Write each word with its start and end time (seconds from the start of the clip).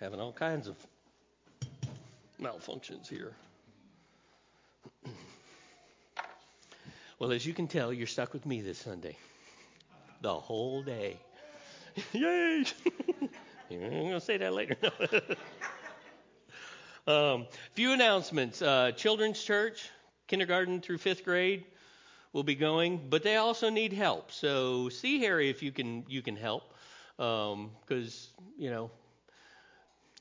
having 0.00 0.18
all 0.18 0.32
kinds 0.32 0.66
of 0.66 0.76
malfunctions 2.40 3.06
here. 3.06 3.32
Well, 7.18 7.32
as 7.32 7.44
you 7.44 7.52
can 7.52 7.68
tell, 7.68 7.92
you're 7.92 8.06
stuck 8.06 8.32
with 8.32 8.46
me 8.46 8.62
this 8.62 8.78
Sunday. 8.78 9.14
The 10.22 10.32
whole 10.32 10.82
day. 10.82 11.18
Yay! 12.12 12.64
I'm 13.70 13.78
going 13.78 14.10
to 14.12 14.20
say 14.20 14.38
that 14.38 14.54
later. 14.54 14.76
um, 17.06 17.46
few 17.74 17.92
announcements. 17.92 18.62
Uh, 18.62 18.92
children's 18.92 19.42
church, 19.42 19.90
kindergarten 20.28 20.80
through 20.80 20.96
fifth 20.96 21.24
grade, 21.24 21.64
will 22.32 22.42
be 22.42 22.54
going, 22.54 23.02
but 23.10 23.22
they 23.22 23.36
also 23.36 23.68
need 23.68 23.92
help. 23.92 24.32
So 24.32 24.88
see 24.88 25.20
Harry 25.20 25.50
if 25.50 25.62
you 25.62 25.72
can 25.72 26.04
you 26.08 26.22
can 26.22 26.36
help, 26.36 26.72
because 27.16 28.28
um, 28.38 28.44
you 28.56 28.70
know. 28.70 28.90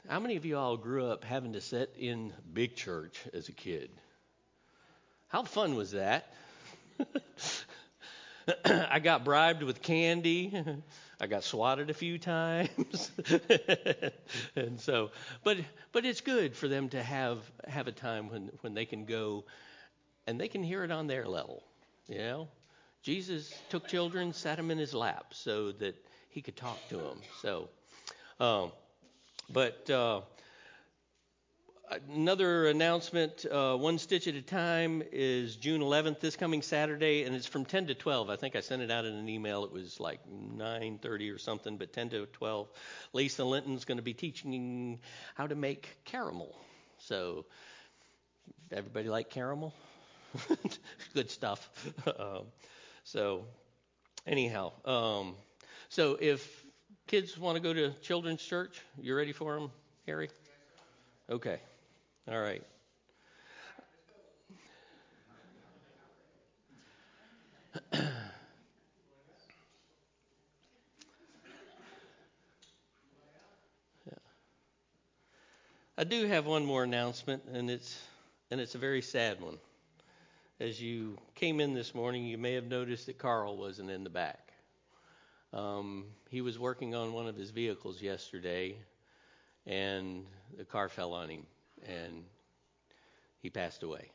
How 0.08 0.20
many 0.20 0.38
of 0.38 0.46
you 0.46 0.58
all 0.58 0.78
grew 0.78 1.06
up 1.06 1.24
having 1.24 1.54
to 1.54 1.62
sit 1.62 1.94
in 1.98 2.34
big 2.54 2.76
church 2.76 3.20
as 3.34 3.50
a 3.50 3.52
kid? 3.52 3.92
How 5.28 5.44
fun 5.44 5.76
was 5.76 5.92
that? 5.92 6.34
I 8.66 9.00
got 9.00 9.24
bribed 9.24 9.62
with 9.62 9.82
candy. 9.82 10.54
I 11.22 11.28
got 11.28 11.44
swatted 11.44 11.90
a 11.90 11.94
few 11.94 12.18
times. 12.18 13.12
and 14.56 14.80
so, 14.80 15.12
but 15.44 15.58
but 15.92 16.06
it's 16.06 16.22
good 16.22 16.56
for 16.56 16.68
them 16.68 16.90
to 16.90 17.04
have 17.04 17.40
have 17.68 17.88
a 17.88 17.92
time 17.92 18.30
when 18.30 18.52
when 18.62 18.74
they 18.74 18.86
can 18.86 19.06
go 19.06 19.44
and 20.26 20.40
they 20.40 20.48
can 20.48 20.64
hear 20.64 20.84
it 20.84 20.92
on 20.92 21.08
their 21.08 21.28
level, 21.28 21.64
you 22.08 22.20
know? 22.20 22.48
Jesus 23.02 23.54
took 23.70 23.88
children, 23.88 24.34
sat 24.34 24.58
them 24.58 24.72
in 24.72 24.78
his 24.78 24.94
lap 24.94 25.34
so 25.34 25.72
that 25.74 25.96
he 26.30 26.42
could 26.42 26.56
talk 26.58 26.78
to 26.90 26.98
them. 26.98 27.22
So 27.42 27.70
um, 28.40 28.72
but 29.52 29.90
uh, 29.90 30.22
Another 32.08 32.68
announcement, 32.68 33.48
uh, 33.52 33.76
One 33.76 33.98
Stitch 33.98 34.28
at 34.28 34.36
a 34.36 34.44
Time, 34.44 35.02
is 35.12 35.56
June 35.56 35.82
11th, 35.82 36.20
this 36.20 36.36
coming 36.36 36.62
Saturday, 36.62 37.24
and 37.24 37.36
it's 37.36 37.48
from 37.48 37.66
10 37.66 37.88
to 37.88 37.96
12. 37.96 38.30
I 38.30 38.36
think 38.36 38.56
I 38.56 38.60
sent 38.60 38.84
it 38.84 38.92
out 38.92 39.06
in 39.06 39.16
an 39.16 39.28
email. 39.28 39.64
It 39.64 39.72
was 39.72 40.00
like 40.00 40.20
9:30 40.30 41.34
or 41.34 41.40
something, 41.40 41.78
but 41.78 41.92
10 41.92 42.10
to 42.12 42.26
12. 42.28 42.70
Lisa 43.14 43.44
Linton's 43.44 43.86
going 43.86 43.98
to 43.98 44.04
be 44.04 44.14
teaching 44.14 45.00
how 45.34 45.48
to 45.48 45.56
make 45.56 45.98
caramel. 46.06 46.56
So, 47.00 47.46
everybody 48.72 49.10
like 49.10 49.32
caramel? 49.32 49.74
Good 51.16 51.32
stuff. 51.32 51.68
um, 52.20 52.44
so, 53.04 53.46
anyhow, 54.28 54.74
um, 54.86 55.34
so 55.90 56.20
if 56.22 56.64
kids 57.10 57.40
want 57.40 57.56
to 57.56 57.60
go 57.60 57.74
to 57.74 57.92
children's 58.04 58.44
church, 58.44 58.82
you 59.02 59.16
ready 59.16 59.32
for 59.32 59.56
them, 59.56 59.72
Harry? 60.06 60.30
Okay. 61.28 61.60
All 62.28 62.40
right. 62.40 62.62
I 75.98 76.04
do 76.04 76.28
have 76.28 76.46
one 76.46 76.64
more 76.64 76.84
announcement, 76.84 77.44
and 77.52 77.72
it's 77.72 78.00
and 78.52 78.62
it's 78.62 78.76
a 78.76 78.78
very 78.78 79.02
sad 79.02 79.42
one. 79.42 79.58
As 80.60 80.80
you 80.80 81.18
came 81.34 81.60
in 81.60 81.74
this 81.74 81.96
morning, 81.96 82.26
you 82.26 82.38
may 82.38 82.54
have 82.54 82.66
noticed 82.66 83.08
that 83.08 83.18
Carl 83.18 83.58
wasn't 83.58 83.90
in 83.90 84.04
the 84.04 84.10
back. 84.12 84.49
Um, 85.54 86.06
he 86.30 86.42
was 86.42 86.60
working 86.60 86.94
on 86.96 87.14
one 87.14 87.28
of 87.28 87.36
his 87.36 87.50
vehicles 87.50 88.02
yesterday, 88.02 88.76
and 89.66 90.26
the 90.58 90.66
car 90.66 90.90
fell 90.90 91.14
on 91.14 91.30
him 91.30 91.46
and 91.88 92.24
he 93.42 93.50
passed 93.50 93.84
away. 93.84 94.10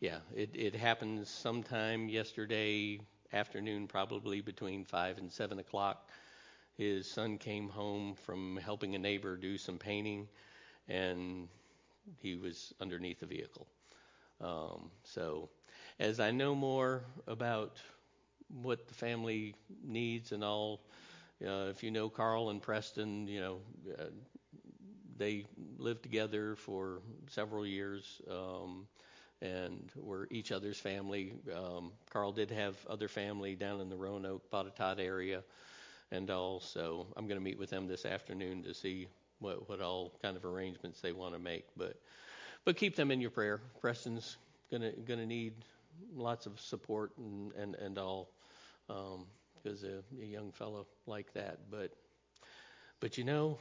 Yeah, 0.00 0.18
it, 0.34 0.50
it 0.54 0.74
happened 0.74 1.26
sometime 1.26 2.08
yesterday 2.08 3.00
afternoon, 3.32 3.88
probably 3.88 4.40
between 4.40 4.84
5 4.84 5.18
and 5.18 5.30
7 5.30 5.58
o'clock. 5.58 6.08
His 6.76 7.10
son 7.10 7.36
came 7.36 7.68
home 7.68 8.14
from 8.14 8.56
helping 8.56 8.94
a 8.94 8.98
neighbor 8.98 9.36
do 9.36 9.58
some 9.58 9.76
painting, 9.76 10.28
and 10.88 11.48
he 12.20 12.36
was 12.36 12.72
underneath 12.80 13.20
the 13.20 13.26
vehicle. 13.26 13.66
Um, 14.40 14.90
so, 15.02 15.48
as 15.98 16.20
I 16.20 16.30
know 16.30 16.54
more 16.54 17.02
about 17.26 17.78
what 18.48 18.88
the 18.88 18.94
family 18.94 19.54
needs 19.84 20.32
and 20.32 20.42
all, 20.44 20.80
uh, 21.46 21.68
if 21.70 21.82
you 21.82 21.90
know 21.90 22.08
Carl 22.08 22.50
and 22.50 22.60
Preston, 22.62 23.26
you 23.26 23.40
know, 23.40 23.58
uh, 23.98 24.04
they 25.16 25.44
lived 25.78 26.02
together 26.02 26.54
for 26.56 27.00
several 27.28 27.66
years 27.66 28.20
um, 28.30 28.86
and 29.42 29.90
were 29.96 30.28
each 30.30 30.52
other's 30.52 30.78
family. 30.78 31.34
Um, 31.54 31.92
Carl 32.10 32.32
did 32.32 32.50
have 32.50 32.76
other 32.88 33.08
family 33.08 33.54
down 33.54 33.80
in 33.80 33.88
the 33.88 33.96
Roanoke, 33.96 34.50
Botetourt 34.50 35.00
area, 35.00 35.42
and 36.10 36.30
all. 36.30 36.60
So 36.60 37.06
I'm 37.16 37.26
going 37.26 37.38
to 37.38 37.44
meet 37.44 37.58
with 37.58 37.70
them 37.70 37.86
this 37.86 38.04
afternoon 38.04 38.62
to 38.64 38.74
see 38.74 39.08
what 39.40 39.68
what 39.68 39.80
all 39.80 40.12
kind 40.22 40.36
of 40.36 40.44
arrangements 40.44 41.00
they 41.00 41.12
want 41.12 41.34
to 41.34 41.38
make. 41.38 41.64
But 41.76 41.96
but 42.64 42.76
keep 42.76 42.96
them 42.96 43.10
in 43.10 43.20
your 43.20 43.30
prayer. 43.30 43.60
Preston's 43.80 44.36
gonna 44.70 44.92
gonna 45.06 45.26
need 45.26 45.54
lots 46.14 46.46
of 46.46 46.60
support 46.60 47.12
and 47.18 47.52
and 47.52 47.74
and 47.76 47.98
all 47.98 48.30
because 48.88 49.84
um, 49.84 50.02
a, 50.20 50.22
a 50.22 50.26
young 50.26 50.52
fellow 50.52 50.86
like 51.06 51.32
that. 51.34 51.58
But 51.70 51.92
but 53.00 53.18
you 53.18 53.24
know 53.24 53.58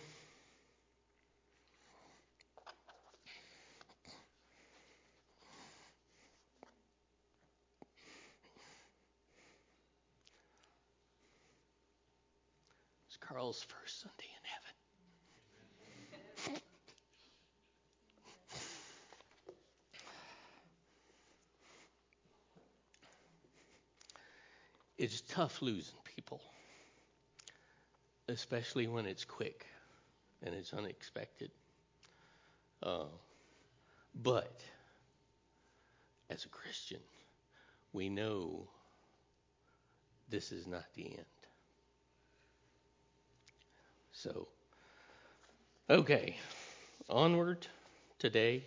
It's 13.07 13.17
Carl's 13.17 13.63
first 13.63 14.01
Sunday 14.01 14.29
in 14.29 14.43
heaven. 14.43 14.75
It's 24.97 25.21
tough 25.21 25.61
losing 25.61 25.95
people, 26.03 26.41
especially 28.27 28.87
when 28.87 29.05
it's 29.05 29.25
quick 29.25 29.65
and 30.43 30.55
it's 30.55 30.73
unexpected. 30.73 31.51
Uh, 32.81 33.05
but 34.23 34.61
as 36.29 36.45
a 36.45 36.49
Christian, 36.49 36.99
we 37.93 38.09
know 38.09 38.67
this 40.29 40.51
is 40.51 40.67
not 40.67 40.85
the 40.95 41.05
end. 41.05 41.25
So, 44.11 44.47
okay, 45.89 46.37
onward 47.09 47.67
today. 48.19 48.63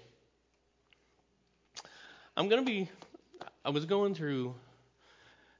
I'm 2.36 2.48
going 2.48 2.64
to 2.64 2.70
be, 2.70 2.88
I 3.64 3.70
was 3.70 3.84
going 3.84 4.14
through 4.14 4.54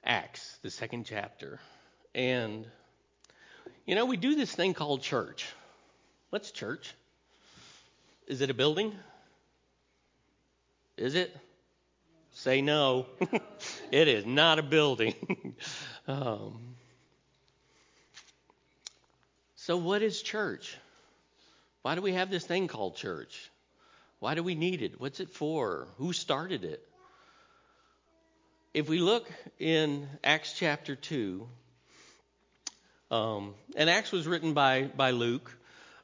Acts, 0.05 0.59
the 0.63 0.71
second 0.71 1.05
chapter, 1.05 1.61
and, 2.15 2.67
you 3.87 3.95
know, 3.95 4.07
we 4.07 4.17
do 4.17 4.35
this 4.35 4.53
thing 4.53 4.75
called 4.75 5.03
church. 5.03 5.47
What's 6.31 6.51
church? 6.51 6.95
Is 8.27 8.41
it 8.41 8.51
a 8.51 8.55
building? 8.55 8.95
Is 10.97 11.15
it? 11.15 11.37
Say 12.33 12.63
no. 12.63 13.07
it 13.91 14.09
is 14.09 14.25
not 14.25 14.59
a 14.59 14.63
building. 14.63 15.15
um, 16.09 16.77
so, 19.57 19.77
what 19.77 20.03
is 20.03 20.23
church? 20.23 20.77
Why 21.83 21.95
do 21.95 22.03
we 22.03 22.13
have 22.13 22.31
this 22.31 22.47
thing 22.47 22.69
called 22.69 22.97
church? 22.97 23.51
Why 24.19 24.35
do 24.35 24.43
we 24.43 24.55
need 24.55 24.83
it? 24.83 25.01
What's 25.01 25.21
it 25.21 25.31
for? 25.31 25.89
Who 25.97 26.13
started 26.13 26.65
it? 26.65 26.87
If 28.73 28.89
we 28.89 29.01
look 29.01 29.29
in 29.59 30.09
Acts 30.23 30.53
chapter 30.53 30.95
2, 30.95 31.45
um, 33.11 33.55
and 33.75 33.91
Acts 33.91 34.13
was 34.13 34.29
written 34.29 34.55
by, 34.55 34.85
by 34.85 35.11
Luke, 35.11 35.53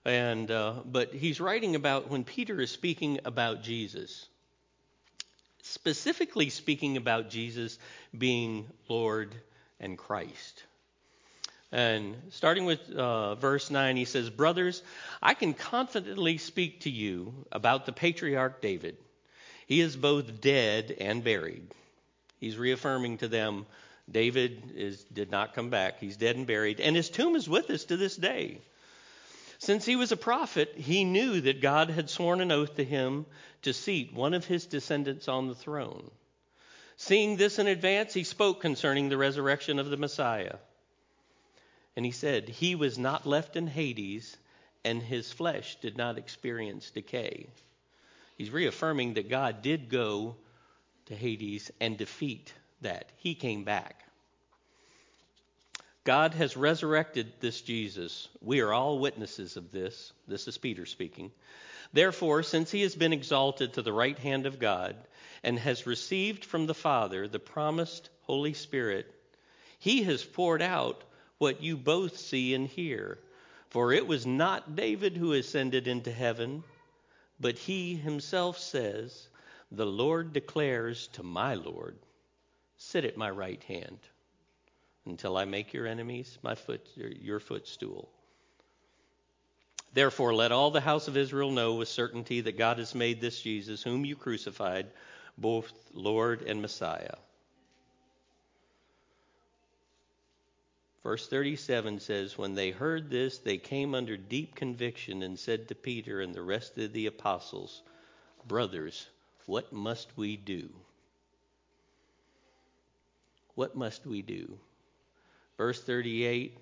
and, 0.05 0.51
uh, 0.51 0.81
but 0.85 1.15
he's 1.15 1.41
writing 1.41 1.77
about 1.77 2.11
when 2.11 2.25
Peter 2.25 2.61
is 2.61 2.73
speaking 2.73 3.21
about 3.25 3.63
Jesus, 3.63 4.27
specifically 5.63 6.51
speaking 6.51 6.97
about 6.97 7.31
Jesus 7.31 7.79
being 8.19 8.67
Lord 8.89 9.33
and 9.79 9.97
Christ. 9.97 10.65
And 11.71 12.17
starting 12.31 12.65
with 12.65 12.91
uh, 12.91 13.37
verse 13.37 13.71
9, 13.71 13.97
he 13.97 14.07
says, 14.07 14.29
Brothers, 14.29 14.83
I 15.23 15.35
can 15.35 15.55
confidently 15.55 16.39
speak 16.39 16.81
to 16.81 16.91
you 16.91 17.33
about 17.53 17.87
the 17.87 17.93
patriarch 17.93 18.61
David. 18.61 18.97
He 19.69 19.81
is 19.81 19.95
both 19.95 20.41
dead 20.41 20.97
and 20.99 21.23
buried. 21.23 21.73
He's 22.39 22.59
reaffirming 22.59 23.19
to 23.19 23.29
them 23.29 23.67
David 24.11 24.73
is, 24.77 25.03
did 25.05 25.31
not 25.31 25.55
come 25.55 25.71
back. 25.71 25.99
He's 25.99 26.17
dead 26.17 26.37
and 26.37 26.47
buried, 26.47 26.81
and 26.81 26.95
his 26.95 27.11
tomb 27.11 27.35
is 27.35 27.49
with 27.49 27.71
us 27.71 27.85
to 27.87 27.97
this 27.97 28.17
day. 28.17 28.61
Since 29.59 29.85
he 29.85 29.97
was 29.97 30.13
a 30.13 30.17
prophet, 30.17 30.75
he 30.77 31.05
knew 31.05 31.41
that 31.41 31.61
God 31.61 31.91
had 31.91 32.11
sworn 32.11 32.41
an 32.41 32.53
oath 32.53 32.77
to 32.77 32.85
him 32.85 33.27
to 33.63 33.73
seat 33.73 34.13
one 34.13 34.35
of 34.35 34.45
his 34.45 34.67
descendants 34.67 35.29
on 35.29 35.49
the 35.49 35.55
throne. 35.55 36.11
Seeing 36.97 37.37
this 37.37 37.59
in 37.59 37.67
advance, 37.67 38.15
he 38.15 38.25
spoke 38.25 38.61
concerning 38.61 39.09
the 39.09 39.17
resurrection 39.17 39.79
of 39.79 39.91
the 39.91 39.97
Messiah. 39.97 40.57
And 41.97 42.05
he 42.05 42.13
said, 42.13 42.49
He 42.49 42.75
was 42.75 42.99
not 42.99 43.27
left 43.27 43.57
in 43.57 43.67
Hades, 43.67 44.37
and 44.85 45.03
his 45.03 45.33
flesh 45.33 45.77
did 45.81 45.97
not 45.97 46.19
experience 46.19 46.91
decay. 46.91 47.49
He's 48.37 48.51
reaffirming 48.51 49.15
that 49.15 49.31
God 49.31 49.63
did 49.63 49.89
go 49.89 50.37
to 51.07 51.15
Hades 51.15 51.71
and 51.81 51.97
defeat 51.97 52.53
that. 52.83 53.11
He 53.17 53.35
came 53.35 53.65
back. 53.65 54.05
God 56.05 56.35
has 56.35 56.57
resurrected 56.57 57.33
this 57.41 57.61
Jesus. 57.61 58.29
We 58.41 58.61
are 58.61 58.73
all 58.73 59.01
witnesses 59.01 59.57
of 59.57 59.73
this. 59.73 60.13
This 60.29 60.47
is 60.47 60.57
Peter 60.57 60.87
speaking. 60.87 61.33
Therefore, 61.93 62.43
since 62.43 62.71
he 62.71 62.83
has 62.83 62.95
been 62.95 63.13
exalted 63.13 63.73
to 63.73 63.83
the 63.83 63.93
right 63.93 64.19
hand 64.19 64.47
of 64.47 64.61
God 64.61 64.97
and 65.43 65.59
has 65.59 65.87
received 65.87 66.45
from 66.45 66.67
the 66.67 66.75
Father 66.75 67.27
the 67.27 67.39
promised 67.39 68.09
Holy 68.23 68.53
Spirit, 68.53 69.13
he 69.79 70.05
has 70.05 70.25
poured 70.25 70.63
out 70.63 71.03
what 71.39 71.63
you 71.63 71.77
both 71.77 72.19
see 72.19 72.55
and 72.55 72.69
hear. 72.69 73.19
For 73.71 73.93
it 73.93 74.07
was 74.07 74.27
not 74.27 74.77
David 74.77 75.17
who 75.17 75.33
ascended 75.33 75.89
into 75.89 76.13
heaven, 76.13 76.63
but 77.41 77.59
he 77.59 77.97
himself 77.97 78.59
says, 78.59 79.29
The 79.73 79.87
Lord 79.87 80.33
declares 80.33 81.09
to 81.09 81.23
my 81.23 81.55
Lord, 81.55 81.99
Sit 82.77 83.05
at 83.05 83.17
my 83.17 83.31
right 83.31 83.63
hand 83.65 83.99
until 85.07 85.37
I 85.37 85.45
make 85.45 85.73
your 85.73 85.87
enemies 85.87 86.39
my 86.43 86.55
foot 86.55 86.87
your 86.95 87.41
footstool. 87.41 88.11
Therefore 89.93 90.35
let 90.35 90.53
all 90.53 90.71
the 90.71 90.81
house 90.81 91.09
of 91.09 91.17
Israel 91.17 91.51
know 91.51 91.75
with 91.75 91.89
certainty 91.89 92.43
that 92.43 92.59
God 92.59 92.79
has 92.79 92.95
made 92.95 93.21
this 93.21 93.41
Jesus 93.41 93.83
whom 93.83 94.05
you 94.05 94.15
crucified 94.15 94.87
both 95.39 95.73
Lord 95.93 96.43
and 96.43 96.61
Messiah. 96.61 97.17
Verse 101.03 101.29
37 101.29 102.01
says, 102.01 102.37
When 102.37 102.55
they 102.55 102.73
heard 102.73 103.11
this, 103.11 103.39
they 103.39 103.59
came 103.59 103.95
under 103.95 104.17
deep 104.17 104.55
conviction 104.55 105.23
and 105.23 105.39
said 105.39 105.69
to 105.69 105.75
Peter 105.75 106.21
and 106.21 106.35
the 106.35 106.43
rest 106.43 106.77
of 106.79 106.93
the 106.93 107.07
apostles, 107.07 107.83
Brothers, 108.47 109.07
what 109.47 109.73
must 109.73 110.17
we 110.17 110.37
do? 110.37 110.69
What 113.55 113.77
must 113.77 114.05
we 114.05 114.21
do? 114.23 114.59
Verse 115.57 115.83
38, 115.83 116.59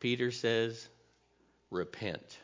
Peter 0.00 0.30
says, 0.30 0.88
Repent 1.70 2.38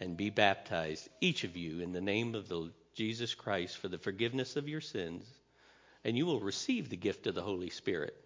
and 0.00 0.16
be 0.16 0.30
baptized, 0.30 1.08
each 1.20 1.44
of 1.44 1.56
you, 1.56 1.80
in 1.80 1.92
the 1.92 2.00
name 2.00 2.34
of 2.34 2.48
the 2.48 2.70
Jesus 2.94 3.34
Christ 3.34 3.76
for 3.76 3.88
the 3.88 3.98
forgiveness 3.98 4.56
of 4.56 4.68
your 4.68 4.80
sins, 4.80 5.26
and 6.04 6.16
you 6.16 6.24
will 6.24 6.40
receive 6.40 6.88
the 6.88 6.96
gift 6.96 7.26
of 7.26 7.34
the 7.34 7.42
Holy 7.42 7.70
Spirit. 7.70 8.16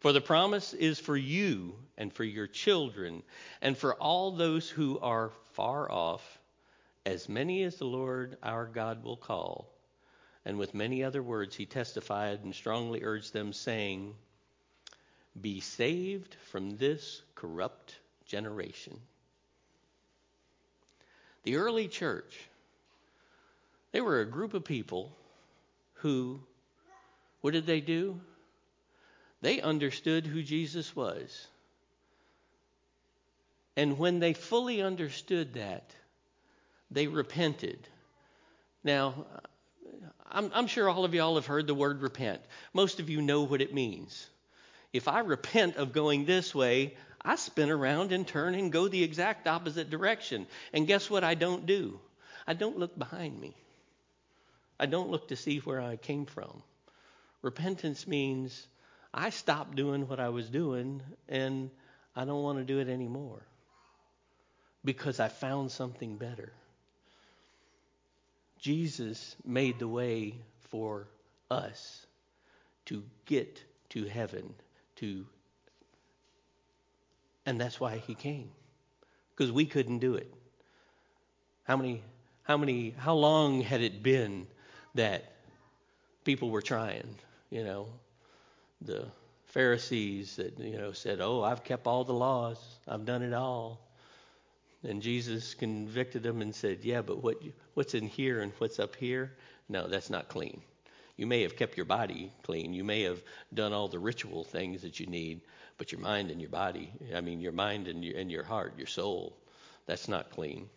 For 0.00 0.12
the 0.12 0.20
promise 0.20 0.74
is 0.74 0.98
for 0.98 1.16
you 1.16 1.76
and 1.96 2.12
for 2.12 2.24
your 2.24 2.46
children 2.46 3.22
and 3.62 3.78
for 3.78 3.94
all 3.94 4.32
those 4.32 4.68
who 4.68 4.98
are 4.98 5.30
far 5.52 5.90
off, 5.90 6.38
as 7.06 7.28
many 7.28 7.62
as 7.62 7.76
the 7.76 7.86
Lord 7.86 8.36
our 8.42 8.66
God 8.66 9.02
will 9.02 9.16
call. 9.16 9.73
And 10.44 10.58
with 10.58 10.74
many 10.74 11.02
other 11.02 11.22
words 11.22 11.56
he 11.56 11.66
testified 11.66 12.44
and 12.44 12.54
strongly 12.54 13.02
urged 13.02 13.32
them, 13.32 13.52
saying, 13.52 14.14
be 15.40 15.60
saved 15.60 16.36
from 16.50 16.76
this 16.76 17.22
corrupt 17.34 17.96
generation. 18.26 18.98
The 21.42 21.56
early 21.56 21.88
church, 21.88 22.38
they 23.92 24.00
were 24.00 24.20
a 24.20 24.26
group 24.26 24.54
of 24.54 24.64
people 24.64 25.12
who, 25.94 26.40
what 27.40 27.52
did 27.52 27.66
they 27.66 27.80
do? 27.80 28.20
They 29.40 29.60
understood 29.60 30.26
who 30.26 30.42
Jesus 30.42 30.94
was. 30.94 31.46
And 33.76 33.98
when 33.98 34.20
they 34.20 34.32
fully 34.32 34.80
understood 34.80 35.54
that, 35.54 35.90
they 36.90 37.08
repented. 37.08 37.88
Now, 38.84 39.26
I'm, 40.30 40.50
I'm, 40.54 40.66
sure 40.66 40.88
all 40.88 41.04
of 41.04 41.14
y'all 41.14 41.36
have 41.36 41.46
heard 41.46 41.66
the 41.66 41.74
word 41.74 42.02
repent. 42.02 42.40
Most 42.72 43.00
of 43.00 43.08
you 43.08 43.22
know 43.22 43.42
what 43.42 43.60
it 43.60 43.72
means 43.72 44.28
if 44.94 45.08
I 45.08 45.18
repent 45.20 45.76
of 45.76 45.92
going 45.92 46.24
this 46.24 46.54
way, 46.54 46.94
I 47.20 47.34
spin 47.34 47.68
around 47.68 48.12
and 48.12 48.26
turn 48.26 48.54
and 48.54 48.70
go 48.70 48.86
the 48.86 49.02
exact 49.02 49.48
opposite 49.48 49.90
direction. 49.90 50.46
And 50.72 50.86
guess 50.86 51.10
what 51.10 51.24
I 51.24 51.34
don't 51.34 51.66
do? 51.66 51.98
I 52.46 52.54
don't 52.54 52.78
look 52.78 52.96
behind 52.96 53.38
me. 53.38 53.56
I 54.78 54.86
don't 54.86 55.10
look 55.10 55.28
to 55.28 55.36
see 55.36 55.58
where 55.58 55.80
I 55.80 55.96
came 55.96 56.26
from. 56.26 56.62
Repentance 57.42 58.06
means 58.06 58.66
I 59.12 59.30
stopped 59.30 59.74
doing 59.74 60.06
what 60.06 60.20
I 60.20 60.28
was 60.28 60.48
doing 60.48 61.02
and 61.28 61.70
I 62.14 62.24
don't 62.24 62.42
want 62.42 62.58
to 62.58 62.64
do 62.64 62.78
it 62.78 62.88
anymore 62.88 63.42
because 64.84 65.18
I 65.18 65.28
found 65.28 65.72
something 65.72 66.18
better. 66.18 66.52
Jesus 68.64 69.36
made 69.44 69.78
the 69.78 69.86
way 69.86 70.36
for 70.70 71.06
us 71.50 72.06
to 72.86 73.02
get 73.26 73.62
to 73.90 74.06
heaven 74.06 74.54
to. 74.96 75.26
And 77.44 77.60
that's 77.60 77.78
why 77.78 77.98
he 77.98 78.14
came, 78.14 78.50
because 79.36 79.52
we 79.52 79.66
couldn't 79.66 79.98
do 79.98 80.14
it. 80.14 80.32
How 81.64 81.76
many, 81.76 82.02
how 82.44 82.56
many, 82.56 82.94
how 82.96 83.12
long 83.12 83.60
had 83.60 83.82
it 83.82 84.02
been 84.02 84.46
that 84.94 85.34
people 86.24 86.48
were 86.48 86.62
trying? 86.62 87.16
You 87.50 87.64
know, 87.64 87.88
the 88.80 89.04
Pharisees 89.44 90.36
that 90.36 90.58
you 90.58 90.78
know 90.78 90.92
said, 90.92 91.20
"Oh, 91.20 91.42
I've 91.42 91.64
kept 91.64 91.86
all 91.86 92.02
the 92.02 92.14
laws. 92.14 92.56
I've 92.88 93.04
done 93.04 93.20
it 93.20 93.34
all." 93.34 93.83
And 94.86 95.00
Jesus 95.00 95.54
convicted 95.54 96.22
them 96.22 96.42
and 96.42 96.54
said, 96.54 96.84
"Yeah, 96.84 97.02
but 97.02 97.22
what 97.22 97.42
what's 97.74 97.94
in 97.94 98.06
here 98.06 98.40
and 98.40 98.52
what's 98.58 98.78
up 98.78 98.96
here? 98.96 99.32
No, 99.68 99.88
that's 99.88 100.10
not 100.10 100.28
clean." 100.28 100.62
You 101.16 101.26
may 101.26 101.42
have 101.42 101.56
kept 101.56 101.76
your 101.76 101.86
body 101.86 102.32
clean. 102.42 102.74
You 102.74 102.84
may 102.84 103.02
have 103.02 103.22
done 103.52 103.72
all 103.72 103.88
the 103.88 103.98
ritual 103.98 104.42
things 104.44 104.82
that 104.82 104.98
you 104.98 105.06
need, 105.06 105.42
but 105.78 105.92
your 105.92 106.00
mind 106.00 106.30
and 106.30 106.40
your 106.40 106.50
body, 106.50 106.92
I 107.14 107.20
mean, 107.20 107.40
your 107.40 107.52
mind 107.52 107.86
and 107.86 108.04
your, 108.04 108.18
and 108.18 108.30
your 108.30 108.42
heart, 108.42 108.74
your 108.76 108.88
soul, 108.88 109.36
that's 109.86 110.08
not 110.08 110.30
clean. 110.30 110.68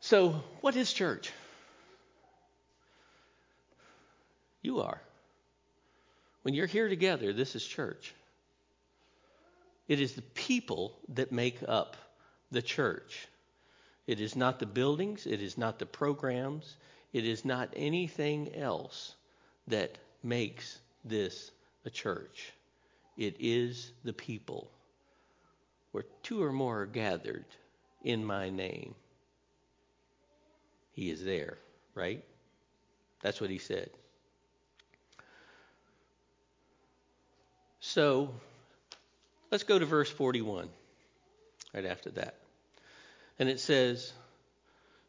So, 0.00 0.42
what 0.60 0.74
is 0.74 0.92
church? 0.92 1.32
You 4.62 4.80
are. 4.80 5.00
When 6.42 6.54
you're 6.54 6.66
here 6.66 6.88
together, 6.88 7.32
this 7.32 7.54
is 7.54 7.64
church. 7.64 8.14
It 9.88 10.00
is 10.00 10.14
the 10.14 10.22
people 10.22 10.98
that 11.10 11.32
make 11.32 11.58
up 11.66 11.96
the 12.50 12.62
church. 12.62 13.28
It 14.06 14.20
is 14.20 14.36
not 14.36 14.58
the 14.58 14.66
buildings, 14.66 15.26
it 15.26 15.40
is 15.40 15.56
not 15.56 15.78
the 15.78 15.86
programs, 15.86 16.76
it 17.12 17.24
is 17.24 17.44
not 17.44 17.70
anything 17.76 18.54
else 18.54 19.14
that 19.68 19.98
makes 20.22 20.78
this 21.04 21.50
a 21.84 21.90
church. 21.90 22.52
It 23.16 23.36
is 23.38 23.92
the 24.04 24.12
people. 24.12 24.70
Where 25.92 26.04
two 26.22 26.42
or 26.42 26.52
more 26.52 26.82
are 26.82 26.86
gathered 26.86 27.44
in 28.02 28.24
my 28.24 28.50
name, 28.50 28.94
he 30.92 31.10
is 31.10 31.24
there, 31.24 31.58
right? 31.94 32.22
That's 33.22 33.40
what 33.40 33.50
he 33.50 33.58
said. 33.58 33.90
So 37.80 38.34
let's 39.54 39.62
go 39.62 39.78
to 39.78 39.86
verse 39.86 40.10
41, 40.10 40.68
right 41.72 41.84
after 41.84 42.10
that. 42.10 42.34
And 43.38 43.48
it 43.48 43.60
says, 43.60 44.12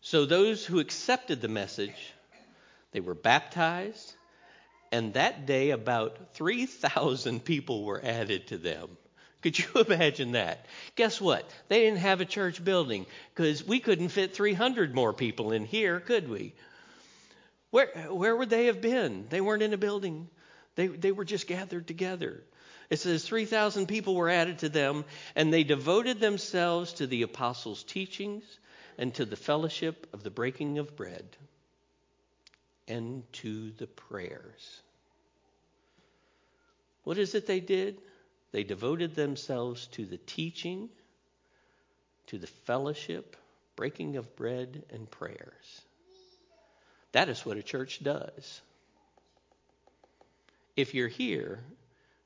so 0.01 0.27
those 0.27 0.63
who 0.63 0.79
accepted 0.79 1.41
the 1.41 1.47
message, 1.47 2.13
they 2.91 2.99
were 2.99 3.15
baptized, 3.15 4.13
and 4.91 5.15
that 5.15 5.47
day 5.47 5.71
about 5.71 6.35
3,000 6.35 7.43
people 7.43 7.85
were 7.85 7.99
added 8.05 8.45
to 8.49 8.59
them. 8.59 8.89
Could 9.41 9.57
you 9.57 9.65
imagine 9.87 10.33
that? 10.33 10.67
Guess 10.95 11.19
what? 11.19 11.49
They 11.67 11.79
didn't 11.79 12.01
have 12.01 12.21
a 12.21 12.25
church 12.25 12.63
building 12.63 13.07
because 13.33 13.65
we 13.65 13.79
couldn't 13.79 14.09
fit 14.09 14.35
300 14.35 14.93
more 14.93 15.11
people 15.11 15.53
in 15.53 15.65
here, 15.65 15.99
could 15.99 16.29
we? 16.29 16.53
Where, 17.71 17.87
where 18.11 18.35
would 18.35 18.51
they 18.51 18.67
have 18.67 18.79
been? 18.79 19.25
They 19.27 19.41
weren't 19.41 19.63
in 19.63 19.73
a 19.73 19.77
building, 19.77 20.29
they, 20.75 20.85
they 20.85 21.11
were 21.11 21.25
just 21.25 21.47
gathered 21.47 21.87
together. 21.87 22.43
It 22.89 22.97
says 22.97 23.25
3,000 23.25 23.87
people 23.87 24.15
were 24.15 24.29
added 24.29 24.59
to 24.59 24.69
them, 24.69 25.05
and 25.35 25.51
they 25.51 25.63
devoted 25.63 26.19
themselves 26.19 26.93
to 26.93 27.07
the 27.07 27.23
apostles' 27.23 27.83
teachings 27.83 28.43
and 28.97 29.13
to 29.15 29.25
the 29.25 29.35
fellowship 29.35 30.07
of 30.13 30.23
the 30.23 30.29
breaking 30.29 30.77
of 30.77 30.95
bread, 30.95 31.25
and 32.87 33.23
to 33.33 33.71
the 33.71 33.87
prayers. 33.87 34.81
What 37.03 37.17
is 37.17 37.35
it 37.35 37.47
they 37.47 37.59
did? 37.59 37.99
They 38.51 38.63
devoted 38.63 39.15
themselves 39.15 39.87
to 39.93 40.05
the 40.05 40.17
teaching, 40.17 40.89
to 42.27 42.37
the 42.37 42.47
fellowship, 42.47 43.35
breaking 43.75 44.15
of 44.17 44.35
bread, 44.35 44.83
and 44.91 45.09
prayers. 45.09 45.81
That 47.11 47.29
is 47.29 47.45
what 47.45 47.57
a 47.57 47.63
church 47.63 48.03
does. 48.03 48.61
If 50.75 50.93
you're 50.93 51.07
here, 51.07 51.63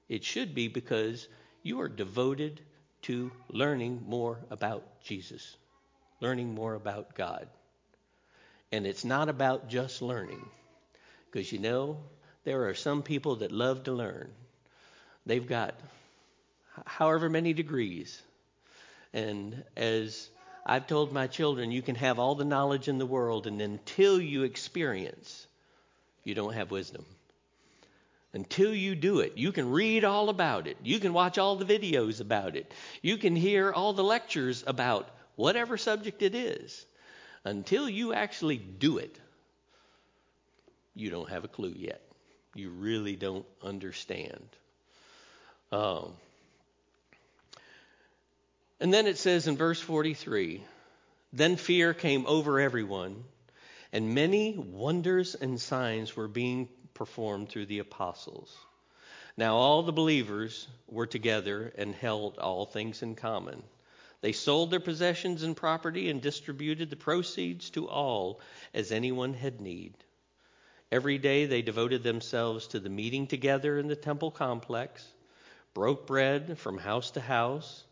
it 0.09 0.23
should 0.23 0.53
be 0.55 0.67
because 0.67 1.27
you 1.63 1.79
are 1.81 1.87
devoted 1.87 2.59
to 3.03 3.31
learning 3.47 4.03
more 4.07 4.39
about 4.49 5.01
Jesus, 5.01 5.55
learning 6.19 6.53
more 6.53 6.73
about 6.73 7.15
God. 7.15 7.47
And 8.71 8.85
it's 8.85 9.05
not 9.05 9.29
about 9.29 9.69
just 9.69 10.01
learning, 10.01 10.45
because 11.31 11.51
you 11.51 11.59
know, 11.59 11.99
there 12.43 12.67
are 12.67 12.73
some 12.73 13.03
people 13.03 13.37
that 13.37 13.51
love 13.51 13.83
to 13.83 13.93
learn. 13.93 14.29
They've 15.25 15.47
got 15.47 15.75
however 16.85 17.29
many 17.29 17.53
degrees. 17.53 18.21
And 19.13 19.63
as 19.75 20.29
I've 20.65 20.87
told 20.87 21.11
my 21.11 21.27
children, 21.27 21.71
you 21.71 21.81
can 21.81 21.95
have 21.95 22.19
all 22.19 22.35
the 22.35 22.45
knowledge 22.45 22.87
in 22.87 22.97
the 22.97 23.05
world, 23.05 23.47
and 23.47 23.61
until 23.61 24.19
you 24.19 24.43
experience, 24.43 25.47
you 26.23 26.35
don't 26.35 26.53
have 26.53 26.71
wisdom. 26.71 27.05
Until 28.33 28.73
you 28.73 28.95
do 28.95 29.21
it, 29.21 29.37
you 29.37 29.51
can 29.51 29.71
read 29.71 30.03
all 30.03 30.29
about 30.29 30.67
it. 30.67 30.77
You 30.83 30.99
can 30.99 31.13
watch 31.13 31.37
all 31.37 31.55
the 31.55 31.65
videos 31.65 32.21
about 32.21 32.55
it. 32.55 32.71
You 33.01 33.17
can 33.17 33.35
hear 33.35 33.71
all 33.71 33.93
the 33.93 34.03
lectures 34.03 34.63
about 34.67 35.09
whatever 35.35 35.77
subject 35.77 36.21
it 36.21 36.35
is. 36.35 36.85
Until 37.43 37.89
you 37.89 38.13
actually 38.13 38.57
do 38.57 38.99
it, 38.99 39.17
you 40.95 41.09
don't 41.09 41.29
have 41.29 41.43
a 41.43 41.47
clue 41.47 41.73
yet. 41.75 42.01
You 42.53 42.69
really 42.69 43.15
don't 43.15 43.45
understand. 43.63 44.47
Um, 45.71 46.13
and 48.79 48.93
then 48.93 49.07
it 49.07 49.17
says 49.17 49.47
in 49.47 49.57
verse 49.57 49.79
43 49.79 50.63
Then 51.33 51.55
fear 51.55 51.93
came 51.93 52.25
over 52.27 52.59
everyone, 52.59 53.23
and 53.91 54.13
many 54.13 54.55
wonders 54.57 55.35
and 55.35 55.59
signs 55.59 56.15
were 56.15 56.27
being 56.27 56.69
performed 56.99 57.49
through 57.49 57.65
the 57.65 57.79
apostles. 57.79 58.55
Now 59.37 59.55
all 59.55 59.81
the 59.81 59.91
believers 59.91 60.67
were 60.87 61.07
together 61.07 61.73
and 61.77 61.95
held 61.95 62.37
all 62.37 62.65
things 62.65 63.01
in 63.01 63.15
common. 63.15 63.63
They 64.19 64.33
sold 64.33 64.69
their 64.69 64.81
possessions 64.81 65.41
and 65.41 65.55
property 65.55 66.09
and 66.09 66.21
distributed 66.21 66.89
the 66.89 66.95
proceeds 66.97 67.69
to 67.71 67.87
all 67.87 68.41
as 68.73 68.91
anyone 68.91 69.33
had 69.33 69.61
need. 69.61 69.93
Every 70.91 71.17
day 71.17 71.45
they 71.45 71.61
devoted 71.61 72.03
themselves 72.03 72.67
to 72.67 72.79
the 72.81 72.89
meeting 72.89 73.25
together 73.27 73.79
in 73.79 73.87
the 73.87 73.95
temple 73.95 74.29
complex, 74.29 75.07
broke 75.73 76.05
bread 76.05 76.59
from 76.59 76.77
house 76.77 77.11
to 77.11 77.21
house 77.21 77.85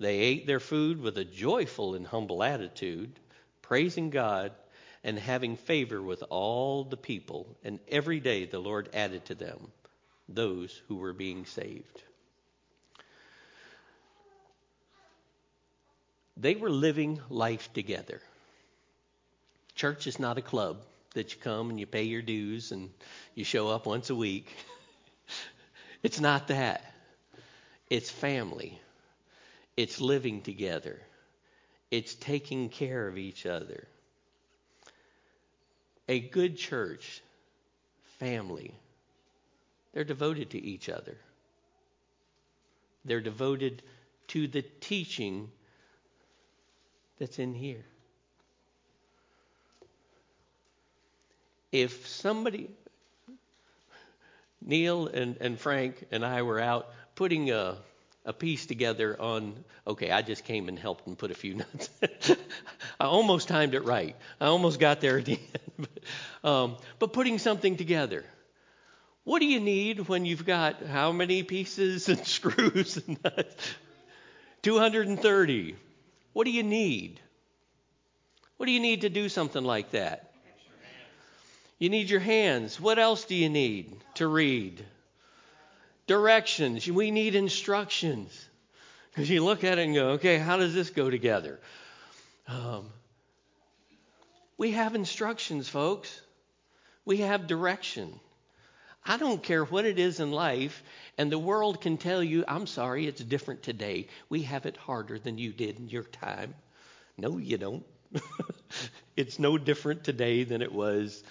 they 0.00 0.18
ate 0.18 0.46
their 0.46 0.60
food 0.60 1.00
with 1.00 1.18
a 1.18 1.24
joyful 1.24 1.94
and 1.94 2.06
humble 2.06 2.42
attitude, 2.42 3.18
praising 3.62 4.10
God 4.10 4.52
and 5.04 5.18
having 5.18 5.56
favor 5.56 6.02
with 6.02 6.22
all 6.30 6.84
the 6.84 6.96
people. 6.96 7.56
And 7.64 7.78
every 7.88 8.20
day 8.20 8.46
the 8.46 8.58
Lord 8.58 8.88
added 8.92 9.24
to 9.26 9.34
them 9.34 9.72
those 10.28 10.80
who 10.88 10.96
were 10.96 11.12
being 11.12 11.46
saved. 11.46 12.02
They 16.36 16.54
were 16.54 16.70
living 16.70 17.20
life 17.30 17.72
together. 17.72 18.20
Church 19.74 20.06
is 20.06 20.18
not 20.18 20.38
a 20.38 20.42
club 20.42 20.82
that 21.14 21.34
you 21.34 21.40
come 21.40 21.70
and 21.70 21.80
you 21.80 21.86
pay 21.86 22.04
your 22.04 22.22
dues 22.22 22.70
and 22.70 22.90
you 23.34 23.44
show 23.44 23.68
up 23.68 23.86
once 23.86 24.10
a 24.10 24.14
week. 24.14 24.54
it's 26.02 26.20
not 26.20 26.48
that. 26.48 26.84
It's 27.90 28.10
family. 28.10 28.78
It's 29.76 30.00
living 30.00 30.42
together. 30.42 31.00
It's 31.90 32.14
taking 32.14 32.68
care 32.68 33.08
of 33.08 33.16
each 33.16 33.46
other. 33.46 33.88
A 36.08 36.20
good 36.20 36.56
church, 36.56 37.22
family, 38.18 38.74
they're 39.92 40.04
devoted 40.04 40.50
to 40.50 40.58
each 40.58 40.88
other. 40.88 41.16
They're 43.04 43.20
devoted 43.20 43.82
to 44.28 44.46
the 44.46 44.62
teaching 44.62 45.50
that's 47.18 47.38
in 47.38 47.54
here. 47.54 47.84
If 51.70 52.06
somebody, 52.06 52.70
Neil 54.62 55.06
and, 55.06 55.36
and 55.40 55.58
Frank 55.58 56.06
and 56.10 56.24
I 56.24 56.42
were 56.42 56.60
out 56.60 56.88
putting 57.14 57.50
a 57.50 57.76
a 58.28 58.32
piece 58.34 58.66
together 58.66 59.18
on, 59.18 59.64
okay, 59.86 60.10
I 60.10 60.20
just 60.20 60.44
came 60.44 60.68
and 60.68 60.78
helped 60.78 61.06
and 61.06 61.16
put 61.16 61.30
a 61.30 61.34
few 61.34 61.54
notes. 61.72 61.88
I 63.00 63.06
almost 63.06 63.48
timed 63.48 63.74
it 63.74 63.84
right. 63.84 64.14
I 64.38 64.46
almost 64.46 64.78
got 64.78 65.00
there 65.00 65.18
at 65.18 65.24
the 65.24 65.32
end. 65.32 65.67
um, 66.44 66.76
but 66.98 67.12
putting 67.12 67.38
something 67.38 67.76
together. 67.76 68.24
What 69.24 69.40
do 69.40 69.46
you 69.46 69.60
need 69.60 70.08
when 70.08 70.24
you've 70.24 70.46
got 70.46 70.82
how 70.82 71.12
many 71.12 71.42
pieces 71.42 72.08
and 72.08 72.26
screws 72.26 72.96
and 72.96 73.22
nuts? 73.22 73.74
230. 74.62 75.76
What 76.32 76.44
do 76.44 76.50
you 76.50 76.62
need? 76.62 77.20
What 78.56 78.66
do 78.66 78.72
you 78.72 78.80
need 78.80 79.02
to 79.02 79.08
do 79.08 79.28
something 79.28 79.62
like 79.62 79.90
that? 79.92 80.32
You 81.78 81.90
need 81.90 82.10
your 82.10 82.20
hands. 82.20 82.80
What 82.80 82.98
else 82.98 83.24
do 83.24 83.36
you 83.36 83.48
need 83.48 83.96
to 84.14 84.26
read? 84.26 84.84
directions. 86.08 86.90
We 86.90 87.12
need 87.12 87.36
instructions. 87.36 88.48
Because 89.10 89.30
you 89.30 89.44
look 89.44 89.62
at 89.62 89.78
it 89.78 89.82
and 89.82 89.94
go, 89.94 90.08
okay, 90.12 90.38
how 90.38 90.56
does 90.56 90.74
this 90.74 90.90
go 90.90 91.08
together? 91.08 91.60
Um, 92.48 92.90
we 94.58 94.72
have 94.72 94.94
instructions, 94.94 95.68
folks. 95.68 96.20
We 97.04 97.18
have 97.18 97.46
direction. 97.46 98.20
I 99.04 99.16
don't 99.16 99.42
care 99.42 99.64
what 99.64 99.86
it 99.86 99.98
is 99.98 100.20
in 100.20 100.32
life, 100.32 100.82
and 101.16 101.32
the 101.32 101.38
world 101.38 101.80
can 101.80 101.96
tell 101.96 102.22
you, 102.22 102.44
I'm 102.46 102.66
sorry, 102.66 103.06
it's 103.06 103.22
different 103.22 103.62
today. 103.62 104.08
We 104.28 104.42
have 104.42 104.66
it 104.66 104.76
harder 104.76 105.18
than 105.18 105.38
you 105.38 105.52
did 105.52 105.78
in 105.78 105.88
your 105.88 106.02
time. 106.02 106.54
No, 107.16 107.38
you 107.38 107.56
don't. 107.56 107.86
it's 109.16 109.38
no 109.38 109.56
different 109.56 110.04
today 110.04 110.44
than 110.44 110.60
it 110.60 110.72
was 110.72 111.22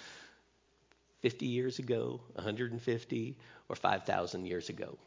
50 1.20 1.46
years 1.46 1.78
ago, 1.78 2.20
150, 2.34 3.36
or 3.68 3.76
5,000 3.76 4.46
years 4.46 4.68
ago. 4.70 4.98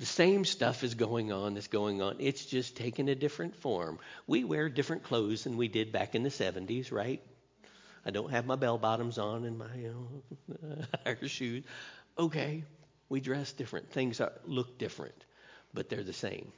The 0.00 0.06
same 0.06 0.44
stuff 0.44 0.82
is 0.82 0.94
going 0.94 1.30
on 1.30 1.54
that's 1.54 1.68
going 1.68 2.02
on. 2.02 2.16
It's 2.18 2.44
just 2.44 2.76
taken 2.76 3.08
a 3.08 3.14
different 3.14 3.54
form. 3.54 4.00
We 4.26 4.42
wear 4.42 4.68
different 4.68 5.04
clothes 5.04 5.44
than 5.44 5.56
we 5.56 5.68
did 5.68 5.92
back 5.92 6.16
in 6.16 6.24
the 6.24 6.30
70s, 6.30 6.90
right? 6.90 7.22
I 8.06 8.10
don't 8.10 8.30
have 8.30 8.46
my 8.46 8.56
bell 8.56 8.78
bottoms 8.78 9.18
on 9.18 9.44
and 9.44 9.58
my 9.58 9.74
you 9.76 10.22
know, 10.58 10.84
higher 11.04 11.28
shoes. 11.28 11.64
Okay, 12.18 12.64
we 13.08 13.20
dress 13.20 13.52
different. 13.52 13.90
Things 13.90 14.20
are, 14.20 14.32
look 14.46 14.78
different, 14.78 15.14
but 15.72 15.88
they're 15.88 16.04
the 16.04 16.12
same. 16.12 16.52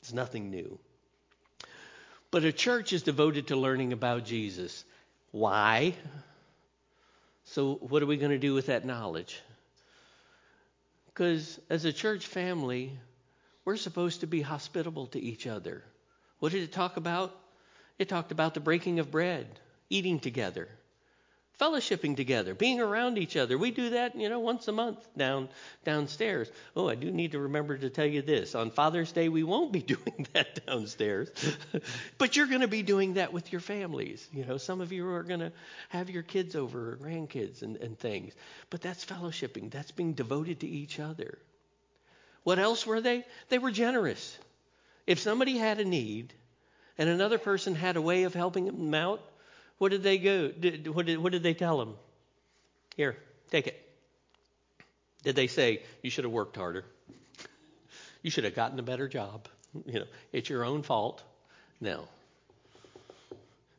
It's 0.00 0.12
nothing 0.12 0.50
new. 0.50 0.78
But 2.30 2.44
a 2.44 2.52
church 2.52 2.92
is 2.92 3.02
devoted 3.02 3.48
to 3.48 3.56
learning 3.56 3.92
about 3.92 4.24
Jesus. 4.24 4.84
Why? 5.30 5.94
So, 7.44 7.76
what 7.76 8.02
are 8.02 8.06
we 8.06 8.18
going 8.18 8.32
to 8.32 8.38
do 8.38 8.54
with 8.54 8.66
that 8.66 8.84
knowledge? 8.84 9.40
Because 11.06 11.58
as 11.70 11.84
a 11.84 11.92
church 11.92 12.26
family, 12.26 12.92
we're 13.64 13.76
supposed 13.76 14.20
to 14.20 14.26
be 14.26 14.40
hospitable 14.40 15.06
to 15.08 15.20
each 15.20 15.46
other. 15.46 15.82
What 16.38 16.52
did 16.52 16.62
it 16.62 16.72
talk 16.72 16.96
about? 16.96 17.34
It 17.98 18.08
talked 18.08 18.30
about 18.30 18.54
the 18.54 18.60
breaking 18.60 19.00
of 19.00 19.10
bread, 19.10 19.58
eating 19.90 20.20
together, 20.20 20.68
fellowshipping 21.60 22.16
together, 22.16 22.54
being 22.54 22.80
around 22.80 23.18
each 23.18 23.36
other. 23.36 23.58
We 23.58 23.70
do 23.70 23.90
that, 23.90 24.14
you 24.14 24.28
know, 24.28 24.38
once 24.38 24.68
a 24.68 24.72
month 24.72 25.06
down 25.16 25.48
downstairs. 25.84 26.48
Oh, 26.76 26.88
I 26.88 26.94
do 26.94 27.10
need 27.10 27.32
to 27.32 27.40
remember 27.40 27.76
to 27.76 27.90
tell 27.90 28.06
you 28.06 28.22
this. 28.22 28.54
On 28.54 28.70
Father's 28.70 29.10
Day, 29.12 29.28
we 29.28 29.42
won't 29.42 29.72
be 29.72 29.82
doing 29.94 30.26
that 30.34 30.64
downstairs. 30.66 31.30
but 32.18 32.36
you're 32.36 32.46
going 32.46 32.60
to 32.60 32.68
be 32.68 32.82
doing 32.82 33.14
that 33.14 33.32
with 33.32 33.50
your 33.50 33.60
families. 33.60 34.26
You 34.32 34.44
know, 34.44 34.56
some 34.56 34.80
of 34.80 34.92
you 34.92 35.08
are 35.08 35.22
going 35.22 35.40
to 35.40 35.52
have 35.88 36.10
your 36.10 36.22
kids 36.22 36.54
over 36.54 36.92
or 36.92 36.96
grandkids 36.96 37.62
and, 37.62 37.76
and 37.76 37.98
things. 37.98 38.34
But 38.70 38.82
that's 38.82 39.04
fellowshipping. 39.04 39.70
That's 39.70 39.90
being 39.90 40.12
devoted 40.12 40.60
to 40.60 40.68
each 40.68 41.00
other. 41.00 41.38
What 42.44 42.58
else 42.58 42.86
were 42.86 43.00
they? 43.00 43.24
They 43.48 43.58
were 43.58 43.70
generous. 43.70 44.38
If 45.06 45.18
somebody 45.18 45.56
had 45.56 45.80
a 45.80 45.84
need 45.84 46.32
and 46.96 47.08
another 47.08 47.38
person 47.38 47.74
had 47.74 47.96
a 47.96 48.02
way 48.02 48.24
of 48.24 48.34
helping 48.34 48.66
them 48.66 48.94
out, 48.94 49.20
what 49.78 49.90
did 49.90 50.02
they 50.02 50.18
go? 50.18 50.48
Did, 50.48 50.88
what, 50.88 51.06
did, 51.06 51.18
what 51.18 51.32
did 51.32 51.42
they 51.42 51.54
tell 51.54 51.80
him? 51.80 51.94
Here, 52.96 53.16
take 53.50 53.66
it. 53.66 53.88
Did 55.22 55.36
they 55.36 55.46
say, 55.46 55.82
you 56.02 56.10
should 56.10 56.24
have 56.24 56.32
worked 56.32 56.56
harder? 56.56 56.84
You 58.22 58.30
should 58.30 58.44
have 58.44 58.54
gotten 58.54 58.78
a 58.78 58.82
better 58.82 59.08
job. 59.08 59.48
You 59.86 60.00
know, 60.00 60.06
it's 60.32 60.48
your 60.48 60.64
own 60.64 60.82
fault. 60.82 61.22
No. 61.80 62.08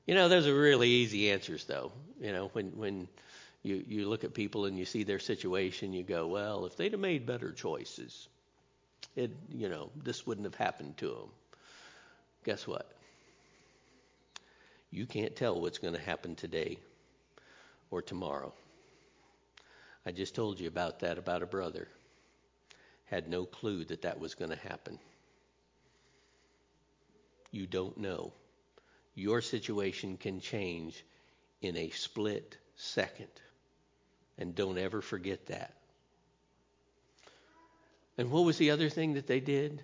You 0.06 0.15
know, 0.15 0.29
those 0.29 0.48
are 0.48 0.56
really 0.56 0.89
easy 0.89 1.32
answers, 1.32 1.65
though. 1.65 1.91
You 2.22 2.32
know, 2.32 2.50
when 2.53 2.68
when 2.77 3.08
you 3.63 3.84
you 3.88 4.08
look 4.10 4.24
at 4.24 4.34
people 4.34 4.65
and 4.65 4.77
you 4.77 4.86
see 4.86 5.03
their 5.03 5.20
situation, 5.20 5.94
you 5.94 6.03
go, 6.03 6.27
well, 6.27 6.65
if 6.65 6.75
they'd 6.77 6.91
have 6.91 7.01
made 7.01 7.25
better 7.25 7.51
choices, 7.51 8.27
it 9.15 9.32
you 9.53 9.70
know 9.70 9.89
this 10.03 10.25
wouldn't 10.25 10.46
have 10.46 10.56
happened 10.56 10.98
to 10.98 11.08
them. 11.08 11.29
Guess 12.46 12.68
what? 12.68 12.91
You 14.91 15.05
can't 15.05 15.36
tell 15.36 15.60
what's 15.60 15.77
going 15.77 15.93
to 15.93 16.01
happen 16.01 16.36
today 16.36 16.79
or 17.91 18.01
tomorrow. 18.01 18.53
I 20.05 20.12
just 20.12 20.34
told 20.34 20.60
you 20.60 20.67
about 20.67 21.00
that 21.00 21.17
about 21.17 21.43
a 21.43 21.48
brother. 21.48 21.88
Had 23.05 23.29
no 23.29 23.46
clue 23.46 23.86
that 23.86 24.03
that 24.03 24.19
was 24.19 24.36
going 24.36 24.51
to 24.51 24.58
happen. 24.58 24.98
You 27.51 27.67
don't 27.67 27.98
know. 27.98 28.34
Your 29.15 29.41
situation 29.41 30.17
can 30.17 30.39
change 30.39 31.03
in 31.62 31.75
a 31.75 31.89
split 31.89 32.58
second. 32.75 33.27
And 34.38 34.55
don't 34.55 34.77
ever 34.77 35.01
forget 35.01 35.48
that. 35.48 35.74
And 38.17 38.31
what 38.31 38.46
was 38.46 38.58
the 38.58 38.72
other 38.72 38.89
thing 38.89 39.13
that 39.13 39.27
they 39.27 39.39
did? 39.39 39.81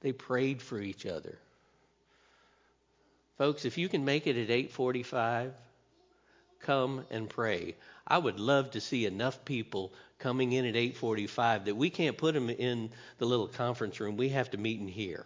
They 0.00 0.12
prayed 0.12 0.62
for 0.62 0.80
each 0.80 1.06
other. 1.06 1.38
Folks, 3.38 3.64
if 3.64 3.78
you 3.78 3.88
can 3.88 4.04
make 4.04 4.26
it 4.26 4.36
at 4.36 4.50
8:45, 4.50 5.54
come 6.60 7.06
and 7.10 7.30
pray. 7.30 7.76
I 8.06 8.18
would 8.18 8.40
love 8.40 8.72
to 8.72 8.80
see 8.80 9.06
enough 9.06 9.44
people 9.44 9.92
coming 10.18 10.52
in 10.52 10.64
at 10.64 10.74
8:45 10.74 11.66
that 11.66 11.76
we 11.76 11.88
can't 11.88 12.18
put 12.18 12.34
them 12.34 12.50
in 12.50 12.90
the 13.18 13.26
little 13.26 13.46
conference 13.46 14.00
room. 14.00 14.16
We 14.16 14.30
have 14.30 14.50
to 14.50 14.58
meet 14.58 14.80
in 14.80 14.88
here. 14.88 15.24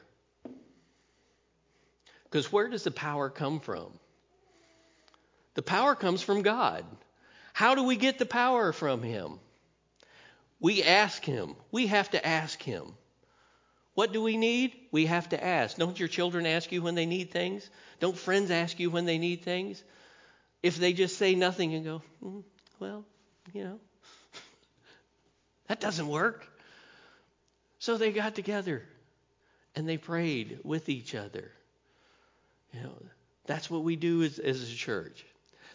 Because 2.24 2.52
where 2.52 2.68
does 2.68 2.84
the 2.84 2.90
power 2.90 3.30
come 3.30 3.60
from? 3.60 3.98
The 5.54 5.62
power 5.62 5.94
comes 5.94 6.22
from 6.22 6.42
God. 6.42 6.84
How 7.54 7.74
do 7.74 7.82
we 7.82 7.96
get 7.96 8.18
the 8.18 8.26
power 8.26 8.72
from 8.72 9.02
Him? 9.02 9.38
We 10.60 10.82
ask 10.82 11.24
Him. 11.24 11.56
We 11.70 11.88
have 11.88 12.10
to 12.10 12.26
ask 12.26 12.62
Him. 12.62 12.94
What 13.94 14.12
do 14.12 14.22
we 14.22 14.36
need? 14.36 14.74
We 14.90 15.06
have 15.06 15.28
to 15.30 15.44
ask. 15.44 15.76
Don't 15.76 15.98
your 15.98 16.08
children 16.08 16.46
ask 16.46 16.72
you 16.72 16.82
when 16.82 16.94
they 16.94 17.06
need 17.06 17.30
things? 17.30 17.68
Don't 18.00 18.16
friends 18.16 18.50
ask 18.50 18.80
you 18.80 18.90
when 18.90 19.04
they 19.04 19.18
need 19.18 19.42
things? 19.42 19.82
If 20.62 20.76
they 20.76 20.92
just 20.92 21.18
say 21.18 21.34
nothing 21.34 21.74
and 21.74 21.84
go, 21.84 22.02
mm, 22.24 22.42
well, 22.78 23.04
you 23.52 23.64
know, 23.64 23.80
that 25.68 25.80
doesn't 25.80 26.08
work. 26.08 26.46
So 27.80 27.98
they 27.98 28.12
got 28.12 28.34
together 28.34 28.82
and 29.74 29.88
they 29.88 29.98
prayed 29.98 30.60
with 30.62 30.88
each 30.88 31.14
other. 31.14 31.50
You 32.72 32.82
know, 32.82 32.94
that's 33.46 33.68
what 33.68 33.82
we 33.82 33.96
do 33.96 34.22
as, 34.22 34.38
as 34.38 34.62
a 34.62 34.74
church. 34.74 35.24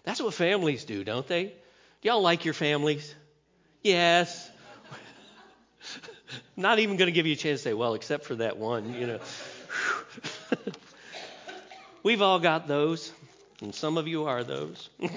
That's 0.03 0.21
what 0.21 0.33
families 0.33 0.85
do, 0.85 1.03
don't 1.03 1.27
they? 1.27 1.45
Do 2.01 2.09
y'all 2.09 2.21
like 2.21 2.45
your 2.45 2.53
families? 2.53 3.13
Yes. 3.83 4.49
Not 6.55 6.79
even 6.79 6.97
going 6.97 7.07
to 7.07 7.11
give 7.11 7.25
you 7.25 7.33
a 7.33 7.37
chance 7.37 7.61
to 7.61 7.69
say, 7.69 7.73
well, 7.73 7.93
except 7.93 8.25
for 8.25 8.35
that 8.35 8.57
one, 8.57 8.93
you 8.93 9.07
know. 9.07 9.19
We've 12.03 12.21
all 12.21 12.39
got 12.39 12.67
those, 12.67 13.11
and 13.61 13.73
some 13.73 13.97
of 13.97 14.07
you 14.07 14.25
are 14.25 14.43
those. 14.43 14.89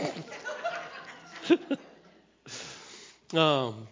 um, 3.34 3.86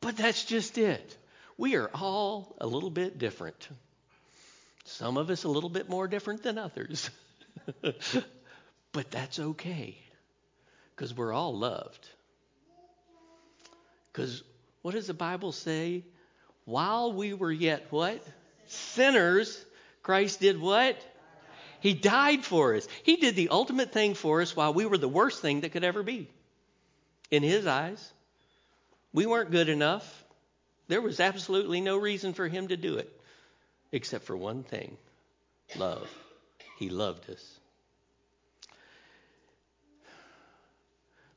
but 0.00 0.16
that's 0.16 0.44
just 0.44 0.78
it. 0.78 1.16
We 1.58 1.74
are 1.76 1.90
all 1.94 2.54
a 2.60 2.66
little 2.66 2.90
bit 2.90 3.18
different. 3.18 3.68
Some 4.84 5.16
of 5.16 5.30
us 5.30 5.44
a 5.44 5.48
little 5.48 5.70
bit 5.70 5.88
more 5.88 6.06
different 6.06 6.42
than 6.42 6.58
others. 6.58 7.10
but 8.92 9.10
that's 9.10 9.38
okay 9.38 9.96
because 10.94 11.12
we're 11.14 11.32
all 11.32 11.56
loved. 11.56 12.08
Because 14.12 14.42
what 14.82 14.94
does 14.94 15.08
the 15.08 15.14
Bible 15.14 15.50
say? 15.50 16.04
While 16.66 17.12
we 17.12 17.32
were 17.32 17.52
yet 17.52 17.86
what? 17.90 18.22
Sinners, 18.66 19.64
Christ 20.02 20.40
did 20.40 20.60
what? 20.60 20.96
He 21.80 21.94
died 21.94 22.44
for 22.44 22.74
us. 22.74 22.86
He 23.04 23.16
did 23.16 23.36
the 23.36 23.48
ultimate 23.50 23.92
thing 23.92 24.14
for 24.14 24.42
us 24.42 24.54
while 24.54 24.74
we 24.74 24.84
were 24.84 24.98
the 24.98 25.08
worst 25.08 25.40
thing 25.40 25.60
that 25.60 25.70
could 25.70 25.84
ever 25.84 26.02
be. 26.02 26.28
In 27.30 27.44
His 27.44 27.66
eyes, 27.66 28.12
we 29.12 29.26
weren't 29.26 29.52
good 29.52 29.68
enough. 29.68 30.24
There 30.88 31.00
was 31.00 31.20
absolutely 31.20 31.80
no 31.80 31.96
reason 31.96 32.34
for 32.34 32.48
Him 32.48 32.68
to 32.68 32.76
do 32.76 32.96
it 32.96 33.12
except 33.92 34.24
for 34.24 34.36
one 34.36 34.64
thing 34.64 34.96
love. 35.76 36.08
He 36.78 36.90
loved 36.90 37.30
us. 37.30 37.60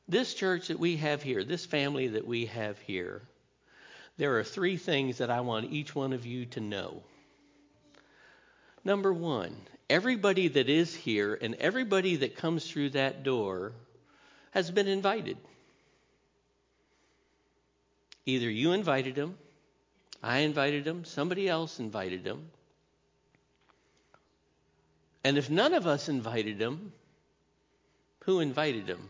This 0.08 0.34
church 0.34 0.70
that 0.70 0.80
we 0.80 0.98
have 0.98 1.22
here, 1.22 1.44
this 1.44 1.66
family 1.66 2.08
that 2.10 2.26
we 2.26 2.48
have 2.48 2.80
here, 2.80 3.22
there 4.20 4.38
are 4.38 4.44
three 4.44 4.78
things 4.78 5.18
that 5.18 5.32
I 5.32 5.42
want 5.42 5.74
each 5.74 5.96
one 5.96 6.14
of 6.14 6.28
you 6.28 6.46
to 6.46 6.60
know. 6.60 7.02
Number 8.86 9.12
one, 9.12 9.56
everybody 9.90 10.48
that 10.50 10.70
is 10.70 10.94
here 10.94 11.34
and 11.42 11.56
everybody 11.56 12.18
that 12.18 12.38
comes 12.38 12.70
through 12.70 12.92
that 12.92 13.24
door 13.24 13.74
has 14.52 14.70
been 14.70 14.88
invited. 14.88 15.38
Either 18.28 18.50
you 18.50 18.74
invited 18.74 19.16
them 19.16 19.36
I 20.22 20.40
invited 20.40 20.84
them, 20.84 21.06
somebody 21.06 21.48
else 21.48 21.80
invited 21.80 22.24
them. 22.24 22.50
And 25.24 25.38
if 25.38 25.50
none 25.50 25.74
of 25.74 25.88
us 25.88 26.10
invited 26.10 26.60
them, 26.60 26.92
who 28.22 28.40
invited 28.40 28.88
them? 28.88 29.10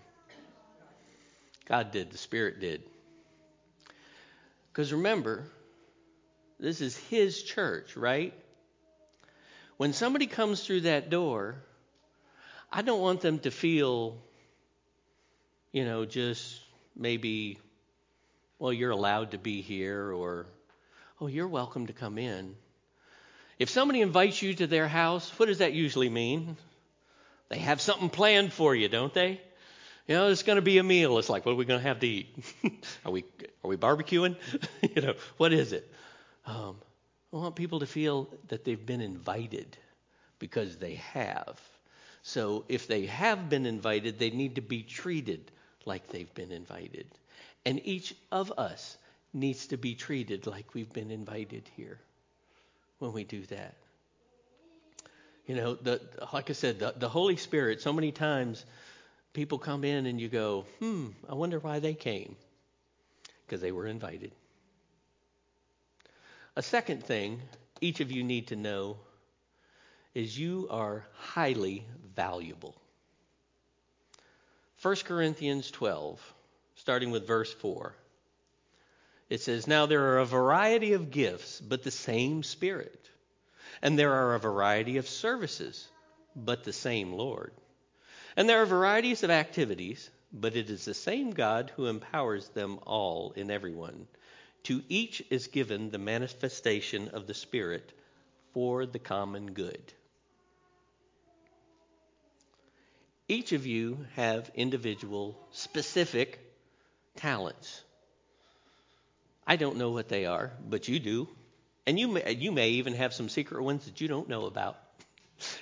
God 1.66 1.92
did, 1.92 2.12
the 2.12 2.18
Spirit 2.18 2.60
did. 2.60 2.84
Because 4.80 4.94
remember, 4.94 5.44
this 6.58 6.80
is 6.80 6.96
His 6.96 7.44
church, 7.44 7.98
right? 7.98 8.34
When 9.76 9.92
somebody 9.92 10.26
comes 10.26 10.66
through 10.66 10.82
that 10.82 11.10
door, 11.10 11.62
I 12.72 12.82
don't 12.82 13.02
want 13.02 13.20
them 13.20 13.40
to 13.40 13.52
feel, 13.52 14.16
you 15.74 15.84
know, 15.84 16.06
just 16.06 16.62
maybe, 16.96 17.60
well, 18.58 18.72
you're 18.72 18.92
allowed 18.92 19.32
to 19.32 19.38
be 19.38 19.60
here 19.60 20.14
or 20.14 20.46
Oh, 21.20 21.28
you're 21.28 21.50
welcome 21.50 21.88
to 21.88 21.94
come 21.94 22.18
in. 22.18 22.56
If 23.58 23.70
somebody 23.70 24.00
invites 24.00 24.42
you 24.42 24.54
to 24.54 24.68
their 24.68 24.88
house, 24.88 25.30
what 25.38 25.48
does 25.48 25.58
that 25.58 25.74
usually 25.74 26.08
mean? 26.08 26.56
They 27.50 27.60
have 27.60 27.82
something 27.82 28.10
planned 28.10 28.54
for 28.54 28.74
you, 28.74 28.88
don't 28.88 29.14
they? 29.14 29.42
You 30.10 30.16
know, 30.16 30.28
it's 30.30 30.42
going 30.42 30.56
to 30.56 30.64
be 30.64 30.80
a 30.80 30.84
meal. 30.84 31.20
It's 31.20 31.30
like, 31.30 31.46
what 31.46 31.52
are 31.52 31.56
we 31.56 31.66
going 31.66 31.82
to 31.82 31.88
have 31.88 32.00
to 32.00 32.08
eat? 32.08 32.36
are 33.06 33.12
we 33.12 33.24
are 33.64 33.68
we 33.68 33.78
barbecuing? 33.78 34.38
you 34.96 35.04
know, 35.04 35.14
what 35.38 35.54
is 35.54 35.72
it? 35.72 35.88
Um, 36.48 36.78
I 37.32 37.36
want 37.36 37.56
people 37.56 37.82
to 37.82 37.86
feel 37.86 38.28
that 38.48 38.66
they've 38.66 38.84
been 38.84 39.02
invited 39.02 39.78
because 40.40 40.78
they 40.78 40.96
have. 40.96 41.62
So 42.24 42.66
if 42.68 42.88
they 42.88 43.06
have 43.06 43.50
been 43.50 43.68
invited, 43.68 44.18
they 44.18 44.32
need 44.32 44.56
to 44.56 44.62
be 44.62 44.82
treated 44.82 45.52
like 45.86 46.08
they've 46.08 46.34
been 46.34 46.52
invited. 46.52 47.06
And 47.64 47.80
each 47.86 48.16
of 48.32 48.52
us 48.58 48.98
needs 49.32 49.68
to 49.68 49.78
be 49.78 49.94
treated 49.94 50.48
like 50.48 50.74
we've 50.74 50.92
been 50.92 51.12
invited 51.12 51.70
here 51.78 52.00
when 52.98 53.14
we 53.14 53.26
do 53.26 53.44
that. 53.46 53.76
You 55.46 55.54
know, 55.54 55.76
the, 55.76 56.02
like 56.34 56.50
I 56.50 56.54
said, 56.54 56.80
the, 56.80 56.96
the 56.98 57.10
Holy 57.10 57.36
Spirit, 57.36 57.80
so 57.80 57.94
many 57.94 58.12
times 58.12 58.66
people 59.34 59.58
come 59.58 59.84
in 59.84 60.06
and 60.06 60.20
you 60.20 60.30
go, 60.30 60.66
hmm, 60.80 61.08
I 61.30 61.34
wonder 61.34 61.60
why 61.60 61.80
they 61.80 61.94
came. 61.94 62.36
Because 63.46 63.62
they 63.62 63.72
were 63.72 63.88
invited. 63.88 64.32
A 66.56 66.62
second 66.62 67.04
thing 67.04 67.42
each 67.82 68.00
of 68.00 68.12
you 68.12 68.24
need 68.24 68.48
to 68.48 68.56
know 68.56 68.98
is 70.14 70.38
you 70.38 70.68
are 70.70 71.06
highly 71.14 71.86
valuable. 72.16 72.76
1 74.82 74.96
Corinthians 75.06 75.72
12, 75.72 76.34
starting 76.76 77.12
with 77.12 77.28
verse 77.28 77.54
4. 77.54 77.94
It 79.30 79.42
says, 79.42 79.68
Now 79.68 79.86
there 79.86 80.14
are 80.14 80.20
a 80.20 80.26
variety 80.26 80.94
of 80.94 81.12
gifts, 81.12 81.62
but 81.62 81.84
the 81.84 81.92
same 81.92 82.44
Spirit. 82.44 83.10
And 83.82 83.98
there 83.98 84.14
are 84.14 84.36
a 84.36 84.40
variety 84.40 84.98
of 84.98 85.08
services, 85.08 85.88
but 86.36 86.64
the 86.64 86.74
same 86.74 87.14
Lord. 87.14 87.54
And 88.36 88.48
there 88.48 88.62
are 88.62 88.66
varieties 88.66 89.24
of 89.24 89.30
activities, 89.30 90.10
but 90.32 90.56
it 90.56 90.70
is 90.70 90.86
the 90.86 90.94
same 90.94 91.32
God 91.32 91.72
who 91.76 91.88
empowers 91.88 92.48
them 92.50 92.80
all 92.86 93.34
in 93.36 93.50
everyone. 93.50 94.08
To 94.64 94.84
each 94.90 95.24
is 95.30 95.48
given 95.48 95.90
the 95.90 95.98
manifestation 95.98 97.10
of 97.10 97.28
the 97.28 97.34
Spirit 97.34 97.92
for 98.54 98.86
the 98.86 99.00
common 99.00 99.54
good. 99.54 99.82
Each 103.28 103.52
of 103.52 103.66
you 103.66 104.06
have 104.16 104.52
individual, 104.56 105.40
specific 105.52 106.40
talents. 107.16 107.84
I 109.46 109.56
don't 109.56 109.78
know 109.78 109.92
what 109.92 110.10
they 110.10 110.26
are, 110.26 110.52
but 110.68 110.88
you 110.88 111.00
do. 111.00 111.30
And 111.86 112.00
you 112.00 112.08
may, 112.08 112.32
you 112.34 112.52
may 112.52 112.70
even 112.72 112.94
have 112.94 113.14
some 113.14 113.30
secret 113.30 113.64
ones 113.64 113.86
that 113.86 114.02
you 114.02 114.08
don't 114.08 114.30
know 114.30 114.46
about. 114.46 114.78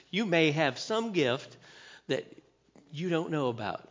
You 0.10 0.26
may 0.26 0.52
have 0.52 0.80
some 0.80 1.12
gift 1.12 1.56
that 2.08 2.26
you 2.92 3.10
don't 3.10 3.32
know 3.32 3.50
about. 3.50 3.88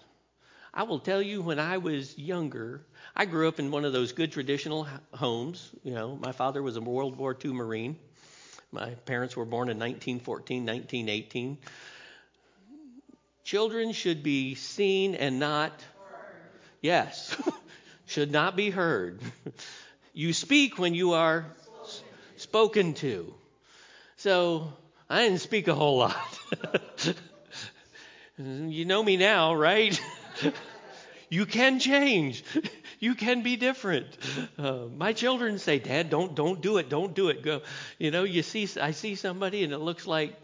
I 0.73 0.83
will 0.83 0.99
tell 1.01 1.23
you, 1.23 1.41
when 1.41 1.59
I 1.59 1.79
was 1.79 2.19
younger, 2.19 2.83
I 3.15 3.25
grew 3.25 3.49
up 3.49 3.59
in 3.59 3.71
one 3.71 3.87
of 3.87 3.95
those 3.95 4.13
good 4.13 4.31
traditional 4.33 4.87
homes. 5.15 5.71
You 5.83 5.95
know, 5.95 6.17
my 6.17 6.33
father 6.33 6.63
was 6.63 6.77
a 6.77 6.83
World 6.83 7.17
War 7.17 7.35
II 7.43 7.53
Marine. 7.53 7.97
My 8.73 8.91
parents 9.07 9.37
were 9.37 9.47
born 9.47 9.71
in 9.71 9.79
1914, 9.79 10.67
1918. 10.67 11.59
Children 13.45 13.93
should 13.93 14.23
be 14.23 14.55
seen 14.55 15.15
and 15.15 15.39
not. 15.39 15.73
Yes, 16.83 17.35
should 18.07 18.31
not 18.33 18.57
be 18.57 18.71
heard. 18.71 19.21
You 20.19 20.33
speak 20.33 20.79
when 20.79 20.95
you 20.95 21.13
are 21.13 21.45
spoken 22.37 22.95
to. 22.95 23.35
So 24.17 24.73
I 25.11 25.25
didn't 25.25 25.41
speak 25.43 25.69
a 25.69 25.75
whole 25.75 25.99
lot. 25.99 26.39
you 28.39 28.85
know 28.85 29.03
me 29.03 29.17
now, 29.17 29.55
right? 29.55 30.01
you 31.31 31.47
can 31.47 31.79
change. 31.79 32.45
You 32.99 33.15
can 33.15 33.43
be 33.43 33.57
different. 33.57 34.07
Uh, 34.59 34.87
my 34.97 35.13
children 35.13 35.59
say, 35.59 35.79
"Dad, 35.79 36.09
don't 36.09 36.35
don't 36.35 36.63
do 36.63 36.79
it. 36.79 36.89
Don't 36.89 37.15
do 37.15 37.29
it. 37.29 37.43
Go." 37.43 37.61
You 37.99 38.11
know, 38.11 38.25
you 38.25 38.43
see, 38.43 38.67
I 38.81 38.93
see 38.93 39.17
somebody, 39.17 39.65
and 39.65 39.75
it 39.75 39.81
looks 39.81 40.07
like 40.07 40.35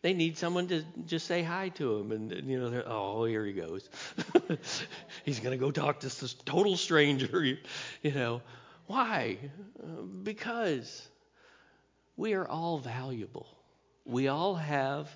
they 0.00 0.14
need 0.14 0.38
someone 0.38 0.66
to 0.68 0.82
just 1.04 1.26
say 1.26 1.42
hi 1.42 1.68
to 1.76 1.98
them, 1.98 2.12
and 2.12 2.48
you 2.48 2.58
know, 2.58 2.70
they're, 2.70 2.88
oh, 2.88 3.26
here 3.26 3.44
he 3.44 3.52
goes. 3.52 3.86
He's 5.26 5.40
gonna 5.40 5.58
go 5.58 5.70
talk 5.70 6.00
to 6.00 6.06
this 6.06 6.34
total 6.46 6.78
stranger. 6.78 7.44
You 8.02 8.12
know, 8.12 8.40
why? 8.86 9.36
Because 10.22 11.06
we 12.16 12.34
are 12.34 12.46
all 12.46 12.78
valuable. 12.78 13.46
We 14.04 14.28
all 14.28 14.54
have 14.54 15.08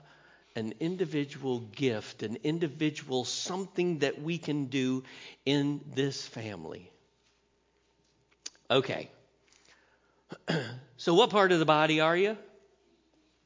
an 0.56 0.74
individual 0.80 1.60
gift, 1.60 2.22
an 2.22 2.38
individual 2.44 3.24
something 3.24 3.98
that 3.98 4.20
we 4.20 4.38
can 4.38 4.66
do 4.66 5.02
in 5.44 5.80
this 5.94 6.26
family. 6.26 6.90
Okay. 8.70 9.10
so, 10.96 11.14
what 11.14 11.30
part 11.30 11.52
of 11.52 11.58
the 11.58 11.64
body 11.64 12.00
are 12.00 12.16
you? 12.16 12.36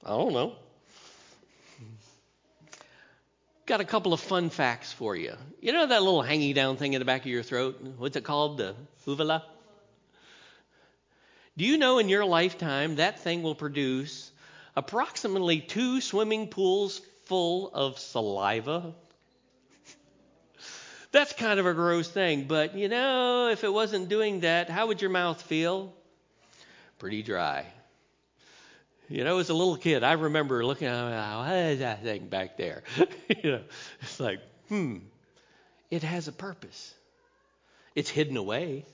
I 0.05 0.11
don't 0.11 0.33
know. 0.33 0.55
Got 3.67 3.81
a 3.81 3.85
couple 3.85 4.15
of 4.15 4.21
fun 4.21 4.49
facts 4.49 4.93
for 4.93 5.15
you. 5.15 5.35
You 5.61 5.73
know 5.73 5.87
that 5.87 6.03
little 6.03 6.23
hanging 6.23 6.55
down 6.55 6.77
thing 6.77 6.95
in 6.95 7.01
the 7.01 7.05
back 7.05 7.23
of 7.23 7.27
your 7.27 7.43
throat? 7.43 7.79
What's 7.99 8.17
it 8.17 8.25
called? 8.25 8.57
The 8.57 8.75
uvula? 9.07 9.45
Do 11.59 11.65
you 11.65 11.77
know 11.77 11.99
in 11.99 12.09
your 12.09 12.25
lifetime 12.25 12.97
that 12.97 13.19
thing 13.19 13.43
will 13.43 13.57
produce 13.57 14.28
approximately 14.79 15.61
two 15.61 16.01
swimming 16.01 16.47
pools 16.47 17.01
full 17.25 17.69
of 17.75 17.99
saliva? 17.99 18.95
That's 21.11 21.33
kind 21.33 21.59
of 21.59 21.67
a 21.67 21.75
gross 21.75 22.09
thing, 22.09 22.45
but 22.45 22.77
you 22.77 22.89
know, 22.89 23.49
if 23.49 23.65
it 23.65 23.73
wasn't 23.73 24.09
doing 24.09 24.41
that, 24.41 24.71
how 24.71 24.87
would 24.87 25.03
your 25.03 25.11
mouth 25.11 25.43
feel? 25.43 25.93
Pretty 27.01 27.25
dry. 27.25 27.67
You 29.09 29.25
know, 29.25 29.39
as 29.39 29.49
a 29.49 29.55
little 29.55 29.77
kid, 29.77 30.05
I 30.05 30.13
remember 30.13 30.65
looking 30.65 30.87
at 30.87 31.39
what 31.39 31.53
is 31.55 31.81
that 31.81 32.05
thing 32.05 32.29
back 32.29 32.57
there? 32.57 32.85
you 33.43 33.51
know, 33.51 33.63
it's 34.01 34.21
like, 34.21 34.39
hmm, 34.69 34.99
it 35.91 36.05
has 36.05 36.29
a 36.29 36.33
purpose. 36.33 36.95
It's 37.97 38.11
hidden 38.11 38.37
away. 38.37 38.85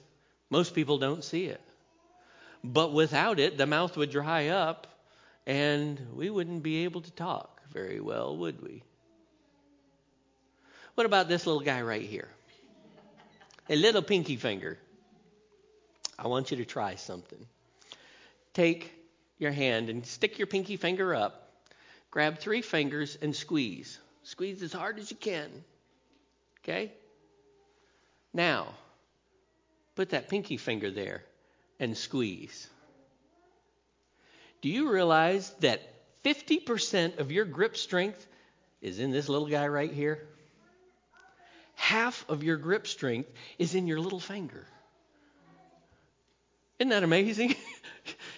Most 0.49 0.75
people 0.75 0.97
don't 0.97 1.23
see 1.23 1.45
it. 1.45 1.61
But 2.63 2.95
without 2.95 3.39
it, 3.39 3.59
the 3.59 3.67
mouth 3.67 3.97
would 3.99 4.11
dry 4.11 4.49
up 4.49 4.87
and 5.47 6.01
we 6.15 6.31
wouldn't 6.31 6.63
be 6.63 6.85
able 6.85 7.01
to 7.03 7.11
talk 7.13 7.61
very 7.73 8.01
well, 8.01 8.37
would 8.37 8.63
we? 8.63 8.83
What 10.95 11.07
about 11.07 11.29
this 11.29 11.47
little 11.47 11.63
guy 11.63 11.83
right 11.83 12.03
here? 12.03 12.29
A 13.69 13.77
little 13.77 14.03
pinky 14.03 14.37
finger. 14.37 14.79
I 16.19 16.29
want 16.29 16.51
you 16.51 16.59
to 16.59 16.65
try 16.65 16.95
something. 16.95 17.47
Take 18.53 18.93
your 19.39 19.51
hand 19.51 19.91
and 19.91 20.07
stick 20.07 20.39
your 20.39 20.47
pinky 20.47 20.77
finger 20.77 21.15
up. 21.15 21.51
Grab 22.11 22.39
three 22.39 22.63
fingers 22.63 23.19
and 23.21 23.35
squeeze. 23.35 23.99
Squeeze 24.23 24.63
as 24.63 24.73
hard 24.73 24.99
as 24.99 25.11
you 25.11 25.17
can. 25.17 25.51
Okay? 26.63 26.93
Now, 28.33 28.69
put 29.97 30.11
that 30.11 30.29
pinky 30.29 30.57
finger 30.57 30.91
there 30.91 31.25
and 31.81 31.97
squeeze. 31.97 32.69
Do 34.65 34.71
you 34.71 34.91
realize 34.91 35.51
that 35.61 35.83
50% 36.25 37.19
of 37.19 37.31
your 37.31 37.45
grip 37.45 37.77
strength 37.77 38.27
is 38.81 38.99
in 38.99 39.11
this 39.11 39.29
little 39.29 39.47
guy 39.47 39.69
right 39.69 39.93
here? 39.93 40.27
Half 41.75 42.25
of 42.31 42.43
your 42.43 42.57
grip 42.57 42.87
strength 42.87 43.29
is 43.59 43.75
in 43.75 43.87
your 43.87 44.01
little 44.01 44.21
finger. 44.21 44.65
Isn't 46.79 46.89
that 46.89 47.03
amazing? 47.03 47.57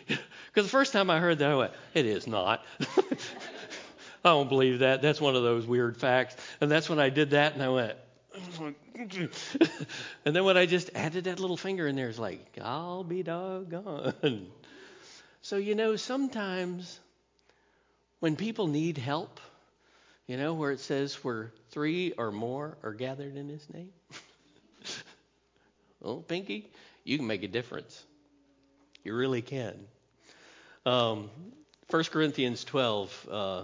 Because 0.08 0.68
the 0.68 0.70
first 0.70 0.94
time 0.94 1.10
I 1.10 1.20
heard 1.20 1.38
that, 1.40 1.50
I 1.50 1.54
went, 1.54 1.72
it 1.92 2.06
is 2.06 2.26
not. 2.26 2.64
I 2.80 4.30
don't 4.30 4.48
believe 4.48 4.78
that. 4.78 5.02
That's 5.02 5.20
one 5.20 5.36
of 5.36 5.42
those 5.42 5.66
weird 5.66 5.98
facts. 5.98 6.34
And 6.62 6.70
that's 6.70 6.88
when 6.88 6.98
I 6.98 7.10
did 7.10 7.30
that, 7.32 7.52
and 7.52 7.62
I 7.62 7.68
went, 7.68 7.98
and 10.24 10.34
then 10.34 10.44
when 10.44 10.56
I 10.56 10.64
just 10.64 10.90
added 10.94 11.24
that 11.24 11.40
little 11.40 11.58
finger 11.58 11.86
in 11.86 11.94
there, 11.94 12.08
it's 12.08 12.18
like, 12.18 12.40
I'll 12.62 13.04
be 13.04 13.22
doggone. 13.22 14.46
So, 15.46 15.58
you 15.58 15.76
know, 15.76 15.94
sometimes 15.94 16.98
when 18.18 18.34
people 18.34 18.66
need 18.66 18.98
help, 18.98 19.38
you 20.26 20.36
know, 20.36 20.54
where 20.54 20.72
it 20.72 20.80
says 20.80 21.14
where 21.22 21.52
three 21.70 22.10
or 22.10 22.32
more 22.32 22.76
are 22.82 22.92
gathered 22.92 23.36
in 23.36 23.48
his 23.48 23.64
name, 23.72 23.90
well, 26.00 26.16
Pinky, 26.16 26.68
you 27.04 27.16
can 27.16 27.28
make 27.28 27.44
a 27.44 27.46
difference. 27.46 28.02
You 29.04 29.14
really 29.14 29.40
can. 29.40 29.76
Um, 30.84 31.30
1 31.90 32.04
Corinthians 32.10 32.64
12, 32.64 33.28
uh, 33.30 33.62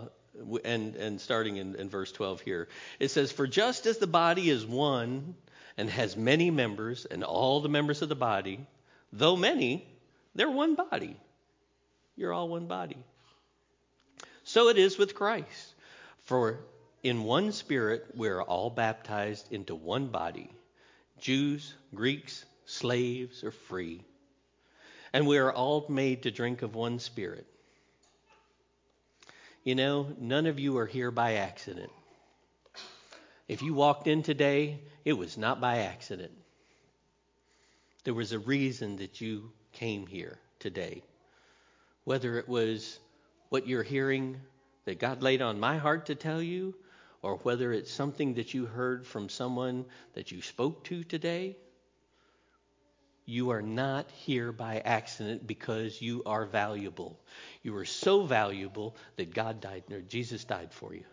and, 0.65 0.95
and 0.95 1.21
starting 1.21 1.57
in, 1.57 1.75
in 1.75 1.89
verse 1.89 2.13
12 2.13 2.43
here. 2.43 2.69
It 3.01 3.09
says, 3.09 3.33
For 3.33 3.49
just 3.49 3.87
as 3.87 3.99
the 3.99 4.07
body 4.07 4.51
is 4.51 4.65
one 4.65 5.35
and 5.77 5.91
has 5.91 6.17
many 6.17 6.53
members, 6.53 7.07
and 7.07 7.25
all 7.25 7.61
the 7.61 7.69
members 7.69 8.03
of 8.03 8.09
the 8.09 8.15
body, 8.15 8.65
though 9.13 9.35
many, 9.35 9.85
they're 10.37 10.49
one 10.49 10.77
body. 10.77 11.17
You're 12.17 12.33
all 12.33 12.49
one 12.49 12.67
body. 12.67 12.99
So 14.45 14.69
it 14.69 14.79
is 14.79 14.99
with 14.99 15.15
Christ. 15.15 15.75
For 16.25 16.61
in 17.03 17.25
one 17.25 17.53
spirit 17.53 18.07
we 18.15 18.29
are 18.29 18.43
all 18.43 18.71
baptized 18.71 19.53
into 19.53 19.75
one 19.75 20.09
body 20.09 20.51
Jews, 21.21 21.73
Greeks, 21.95 22.45
slaves, 22.67 23.45
or 23.45 23.53
free. 23.53 24.03
And 25.13 25.27
we 25.27 25.39
are 25.39 25.53
all 25.53 25.87
made 25.89 26.23
to 26.23 26.31
drink 26.31 26.63
of 26.63 26.75
one 26.75 26.99
spirit. 26.99 27.47
You 29.63 29.77
know, 29.77 30.09
none 30.19 30.47
of 30.47 30.59
you 30.59 30.79
are 30.79 30.87
here 30.87 31.13
by 31.13 31.35
accident. 31.35 31.93
If 33.47 33.63
you 33.63 33.75
walked 33.75 34.09
in 34.09 34.23
today, 34.23 34.81
it 35.05 35.13
was 35.13 35.39
not 35.39 35.61
by 35.61 35.79
accident. 35.79 36.33
There 38.05 38.15
was 38.15 38.33
a 38.33 38.39
reason 38.39 38.97
that 38.97 39.21
you 39.21 39.53
came 39.73 40.07
here 40.07 40.39
today. 40.59 41.03
Whether 42.05 42.39
it 42.39 42.49
was 42.49 42.99
what 43.49 43.67
you're 43.67 43.83
hearing 43.83 44.41
that 44.85 44.99
God 44.99 45.23
laid 45.23 45.43
on 45.43 45.61
my 45.61 45.79
heart 45.79 46.07
to 46.07 46.15
tell 46.15 46.43
you, 46.43 46.75
or 47.23 47.37
whether 47.39 47.73
it's 47.73 47.93
something 47.93 48.35
that 48.35 48.53
you 48.53 48.67
heard 48.67 49.07
from 49.07 49.29
someone 49.29 49.85
that 50.15 50.33
you 50.33 50.43
spoke 50.43 50.83
to 50.85 51.05
today, 51.05 51.57
you 53.25 53.51
are 53.51 53.63
not 53.63 54.11
here 54.11 54.51
by 54.51 54.81
accident 54.81 55.47
because 55.47 56.03
you 56.03 56.25
are 56.27 56.45
valuable. 56.45 57.21
You 57.63 57.77
are 57.77 57.85
so 57.85 58.25
valuable 58.25 58.97
that 59.17 59.33
God 59.33 59.61
died, 59.61 59.85
or 59.93 60.01
Jesus 60.01 60.45
died 60.45 60.73
for 60.73 60.93
you. 60.93 61.05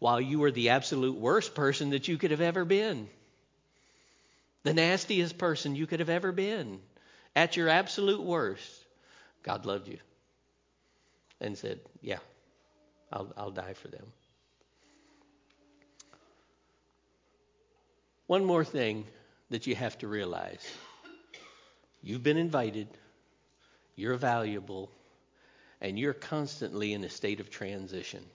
While 0.00 0.20
you 0.20 0.40
were 0.40 0.50
the 0.50 0.70
absolute 0.70 1.16
worst 1.16 1.54
person 1.54 1.90
that 1.90 2.08
you 2.08 2.18
could 2.18 2.32
have 2.32 2.40
ever 2.40 2.64
been, 2.64 3.08
the 4.64 4.74
nastiest 4.74 5.38
person 5.38 5.76
you 5.76 5.86
could 5.86 6.00
have 6.00 6.10
ever 6.10 6.32
been, 6.32 6.80
at 7.36 7.56
your 7.56 7.68
absolute 7.68 8.22
worst, 8.22 8.84
God 9.48 9.64
loved 9.64 9.88
you 9.88 9.96
and 11.40 11.56
said, 11.56 11.80
Yeah, 12.02 12.18
I'll, 13.10 13.32
I'll 13.34 13.50
die 13.50 13.72
for 13.72 13.88
them. 13.88 14.04
One 18.26 18.44
more 18.44 18.62
thing 18.62 19.06
that 19.48 19.66
you 19.66 19.74
have 19.74 19.96
to 20.00 20.06
realize 20.06 20.60
you've 22.02 22.22
been 22.22 22.36
invited, 22.36 22.88
you're 23.96 24.16
valuable, 24.16 24.90
and 25.80 25.98
you're 25.98 26.12
constantly 26.12 26.92
in 26.92 27.02
a 27.02 27.08
state 27.08 27.40
of 27.40 27.48
transition. 27.48 28.26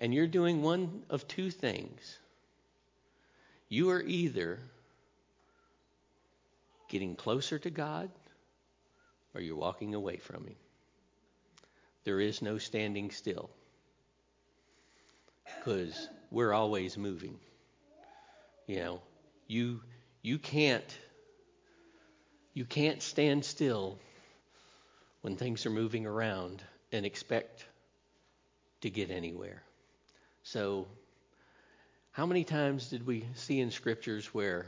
And 0.00 0.12
you're 0.12 0.26
doing 0.26 0.60
one 0.60 1.04
of 1.08 1.28
two 1.28 1.52
things. 1.52 2.18
You 3.68 3.90
are 3.90 4.02
either 4.02 4.58
getting 6.88 7.16
closer 7.16 7.58
to 7.58 7.70
God 7.70 8.10
or 9.34 9.40
you're 9.40 9.56
walking 9.56 9.94
away 9.94 10.16
from 10.16 10.44
Him. 10.46 10.56
There 12.04 12.20
is 12.20 12.40
no 12.40 12.58
standing 12.58 13.10
still 13.10 13.50
because 15.58 16.08
we're 16.30 16.52
always 16.52 16.96
moving. 16.96 17.38
You 18.66 18.76
know, 18.76 19.02
you 19.46 19.80
you 20.22 20.38
can't 20.38 20.98
you 22.54 22.64
can't 22.64 23.02
stand 23.02 23.44
still 23.44 23.98
when 25.20 25.36
things 25.36 25.66
are 25.66 25.70
moving 25.70 26.06
around 26.06 26.62
and 26.92 27.04
expect 27.04 27.66
to 28.80 28.90
get 28.90 29.10
anywhere. 29.10 29.62
So, 30.42 30.86
how 32.12 32.24
many 32.24 32.44
times 32.44 32.88
did 32.88 33.06
we 33.06 33.26
see 33.34 33.60
in 33.60 33.70
scriptures 33.70 34.32
where 34.32 34.66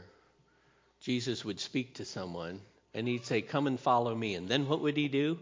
Jesus 1.01 1.45
would 1.45 1.59
speak 1.59 1.95
to 1.95 2.05
someone 2.05 2.61
and 2.93 3.07
he'd 3.07 3.25
say, 3.25 3.41
Come 3.41 3.67
and 3.67 3.79
follow 3.79 4.13
me? 4.13 4.35
And 4.35 4.47
then 4.47 4.67
what 4.67 4.81
would 4.81 4.97
he 4.97 5.07
do? 5.07 5.39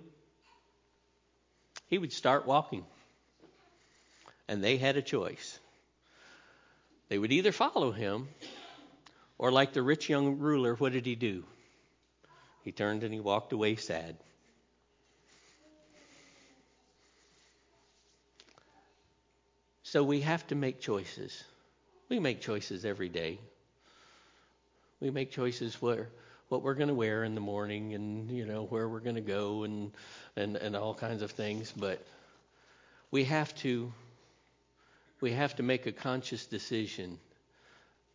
He 1.87 1.97
would 1.97 2.13
start 2.13 2.45
walking. 2.45 2.85
And 4.47 4.63
they 4.63 4.77
had 4.77 4.97
a 4.97 5.01
choice. 5.01 5.59
They 7.09 7.17
would 7.17 7.31
either 7.31 7.51
follow 7.51 7.91
him, 7.91 8.27
or 9.37 9.51
like 9.51 9.73
the 9.73 9.81
rich 9.81 10.09
young 10.09 10.39
ruler, 10.39 10.75
what 10.75 10.91
did 10.91 11.05
he 11.05 11.15
do? 11.15 11.43
He 12.63 12.71
turned 12.71 13.03
and 13.03 13.13
he 13.13 13.19
walked 13.19 13.53
away 13.53 13.75
sad. 13.77 14.17
So 19.83 20.03
we 20.03 20.19
have 20.21 20.45
to 20.47 20.55
make 20.55 20.81
choices. 20.81 21.43
We 22.09 22.19
make 22.19 22.41
choices 22.41 22.83
every 22.83 23.07
day. 23.07 23.39
We 24.99 25.11
make 25.11 25.31
choices 25.31 25.81
where 25.81 26.09
what 26.49 26.63
we're 26.63 26.75
going 26.75 26.87
to 26.87 26.93
wear 26.93 27.23
in 27.23 27.35
the 27.35 27.41
morning 27.41 27.93
and 27.93 28.31
you 28.31 28.45
know 28.45 28.63
where 28.63 28.87
we're 28.87 29.01
going 29.01 29.15
to 29.15 29.21
go 29.21 29.63
and 29.63 29.91
and 30.35 30.55
and 30.55 30.75
all 30.75 30.93
kinds 30.93 31.21
of 31.21 31.31
things, 31.31 31.73
but 31.75 32.05
we 33.11 33.25
have 33.25 33.53
to 33.57 33.91
we 35.21 35.31
have 35.31 35.55
to 35.55 35.63
make 35.63 35.85
a 35.85 35.91
conscious 35.91 36.45
decision 36.45 37.19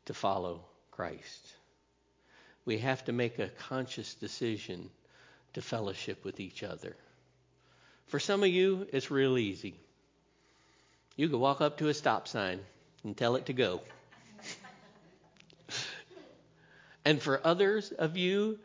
to 0.07 0.14
follow 0.14 0.64
Christ. 0.90 1.53
We 2.64 2.79
have 2.79 3.05
to 3.07 3.12
make 3.12 3.38
a 3.38 3.49
conscious 3.49 4.14
decision 4.14 4.88
to 5.55 5.62
fellowship 5.62 6.25
with 6.25 6.40
each 6.40 6.62
other. 6.62 6.97
For 8.07 8.21
some 8.21 8.42
of 8.42 8.49
you, 8.49 8.87
it's 8.92 9.11
real 9.11 9.37
easy. 9.38 9.75
You 11.16 11.29
can 11.29 11.40
walk 11.40 11.61
up 11.61 11.79
to 11.79 11.88
a 11.88 11.95
stop 11.95 12.29
sign 12.29 12.61
and 13.05 13.16
tell 13.16 13.37
it 13.37 13.47
to 13.47 13.53
go. 13.53 13.81
And 17.04 17.20
for 17.20 17.40
others 17.44 17.90
of 17.92 18.16
you, 18.16 18.58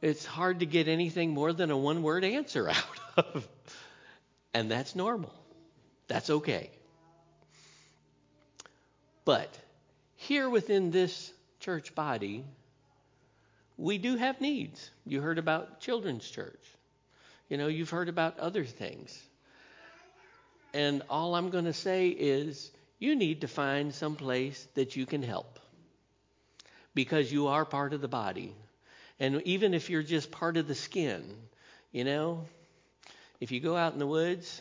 it's 0.00 0.24
hard 0.24 0.60
to 0.60 0.66
get 0.66 0.88
anything 0.88 1.30
more 1.30 1.52
than 1.52 1.70
a 1.70 1.76
one 1.76 2.02
word 2.02 2.24
answer 2.24 2.68
out 3.16 3.24
of. 3.34 3.48
And 4.54 4.70
that's 4.70 4.94
normal. 4.94 5.32
That's 6.06 6.30
okay. 6.30 6.70
But 9.24 9.52
here 10.16 10.48
within 10.48 10.90
this 10.90 11.32
church 11.60 11.94
body, 11.94 12.44
we 13.76 13.98
do 13.98 14.16
have 14.16 14.40
needs. 14.40 14.90
You 15.04 15.20
heard 15.20 15.38
about 15.38 15.80
children's 15.80 16.28
church. 16.28 16.64
You 17.48 17.56
know, 17.56 17.66
you've 17.66 17.90
heard 17.90 18.08
about 18.08 18.38
other 18.38 18.64
things. 18.64 19.22
And 20.72 21.02
all 21.10 21.34
I'm 21.34 21.50
going 21.50 21.64
to 21.64 21.72
say 21.72 22.08
is 22.08 22.70
you 22.98 23.16
need 23.16 23.42
to 23.42 23.48
find 23.48 23.94
some 23.94 24.16
place 24.16 24.66
that 24.74 24.96
you 24.96 25.06
can 25.06 25.22
help 25.22 25.58
because 26.98 27.30
you 27.30 27.46
are 27.46 27.64
part 27.64 27.92
of 27.92 28.00
the 28.00 28.08
body. 28.08 28.52
And 29.20 29.40
even 29.42 29.72
if 29.72 29.88
you're 29.88 30.02
just 30.02 30.32
part 30.32 30.56
of 30.56 30.66
the 30.66 30.74
skin, 30.74 31.22
you 31.92 32.02
know, 32.02 32.44
if 33.38 33.52
you 33.52 33.60
go 33.60 33.76
out 33.76 33.92
in 33.92 34.00
the 34.00 34.06
woods 34.06 34.60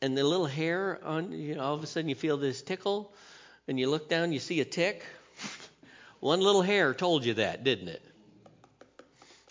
and 0.00 0.16
the 0.16 0.22
little 0.22 0.46
hair 0.46 1.00
on, 1.02 1.32
you 1.32 1.56
know, 1.56 1.64
all 1.64 1.74
of 1.74 1.82
a 1.82 1.86
sudden 1.88 2.08
you 2.08 2.14
feel 2.14 2.36
this 2.36 2.62
tickle, 2.62 3.12
and 3.66 3.76
you 3.76 3.90
look 3.90 4.08
down, 4.08 4.30
you 4.32 4.38
see 4.38 4.60
a 4.60 4.64
tick. 4.64 5.04
One 6.20 6.40
little 6.40 6.62
hair 6.62 6.94
told 6.94 7.24
you 7.24 7.34
that, 7.34 7.64
didn't 7.64 7.88
it? 7.88 8.02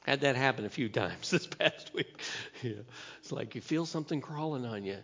Had 0.06 0.22
that 0.22 0.38
happen 0.38 0.63
a 0.63 0.70
few 0.70 0.88
times 1.02 1.30
this 1.30 1.46
past 1.46 1.93
week. 1.93 2.22
Yeah. 2.63 2.84
It's 3.20 3.34
like 3.34 3.54
you 3.54 3.60
feel 3.60 3.86
something 3.86 4.22
crawling 4.22 4.65
on 4.65 4.86
you. 4.86 4.96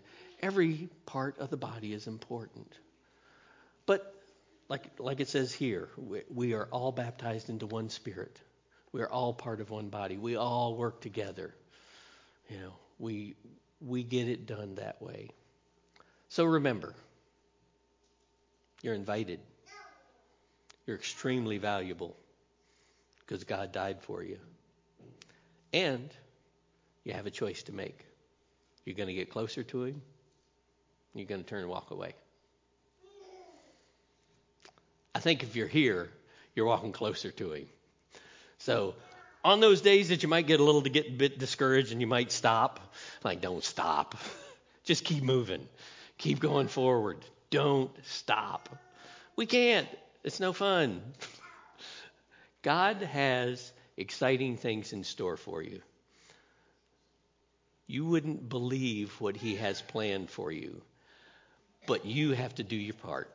Every 0.42 0.88
part 1.06 1.38
of 1.39 1.50
the 1.50 1.58
body 1.58 1.92
is 1.92 2.08
important. 2.08 2.72
But 3.86 4.23
like 4.74 4.90
like 4.98 5.20
it 5.20 5.28
says 5.28 5.54
here, 5.54 5.88
we, 5.98 6.22
we 6.34 6.54
are 6.56 6.68
all 6.72 6.92
baptized 6.92 7.48
into 7.52 7.68
one 7.68 7.90
spirit. 7.90 8.42
We 8.92 9.02
are 9.02 9.10
all 9.10 9.32
part 9.32 9.62
of 9.62 9.70
one 9.70 9.90
body. 9.90 10.18
We 10.18 10.36
all 10.36 10.76
work 10.76 11.00
together. 11.00 11.54
You 12.50 12.58
know, 12.58 12.74
we 12.98 13.36
we 13.80 14.02
get 14.02 14.28
it 14.28 14.48
done 14.48 14.74
that 14.76 15.00
way. 15.00 15.30
So 16.30 16.46
remember, 16.46 16.96
you're 18.82 18.96
invited. 18.96 19.42
You're 20.88 20.98
extremely 20.98 21.60
valuable 21.60 22.18
because 23.20 23.44
God 23.44 23.72
died 23.74 24.02
for 24.02 24.24
you. 24.24 24.40
And 25.72 26.10
you 27.04 27.14
have 27.14 27.28
a 27.28 27.32
choice 27.32 27.62
to 27.64 27.72
make. 27.72 28.08
You're 28.86 28.96
going 28.96 29.08
to 29.08 29.14
get 29.14 29.30
closer 29.30 29.62
to 29.62 29.84
Him, 29.84 30.02
you're 31.14 31.28
going 31.28 31.44
to 31.44 31.48
turn 31.48 31.62
and 31.62 31.70
walk 31.70 31.92
away. 31.92 32.16
I 35.15 35.19
think 35.19 35.43
if 35.43 35.56
you're 35.56 35.67
here, 35.67 36.10
you're 36.56 36.65
walking 36.65 36.91
closer 36.91 37.32
to 37.32 37.54
Him. 37.54 37.67
So, 38.58 38.95
on 39.43 39.60
those 39.60 39.82
days 39.82 40.10
that 40.10 40.23
you 40.23 40.30
might 40.30 40.47
get 40.47 40.60
a 40.60 40.63
little 40.63 40.84
to 40.84 40.89
get 40.89 41.08
a 41.08 41.12
bit 41.12 41.38
discouraged 41.38 41.91
and 41.91 41.99
you 41.99 42.08
might 42.08 42.32
stop, 42.32 42.80
like, 43.23 43.41
don't 43.41 43.63
stop. 43.63 44.15
Just 44.84 45.04
keep 45.04 45.23
moving. 45.23 45.67
Keep 46.17 46.39
going 46.39 46.67
forward. 46.67 47.17
Don't 47.49 47.91
stop. 48.06 48.69
We 49.36 49.45
can't. 49.45 49.88
It's 50.23 50.39
no 50.39 50.54
fun. 50.54 51.02
God 52.62 53.02
has 53.02 53.73
exciting 53.97 54.58
things 54.58 54.93
in 54.93 55.04
store 55.04 55.38
for 55.38 55.62
you. 55.62 55.82
You 57.86 58.06
wouldn't 58.06 58.47
believe 58.47 59.13
what 59.19 59.36
He 59.36 59.58
has 59.58 59.82
planned 59.82 60.30
for 60.30 60.52
you, 60.52 60.82
but 61.86 62.06
you 62.06 62.32
have 62.32 62.56
to 62.56 62.63
do 62.63 62.78
your 62.78 62.95
part. 62.95 63.30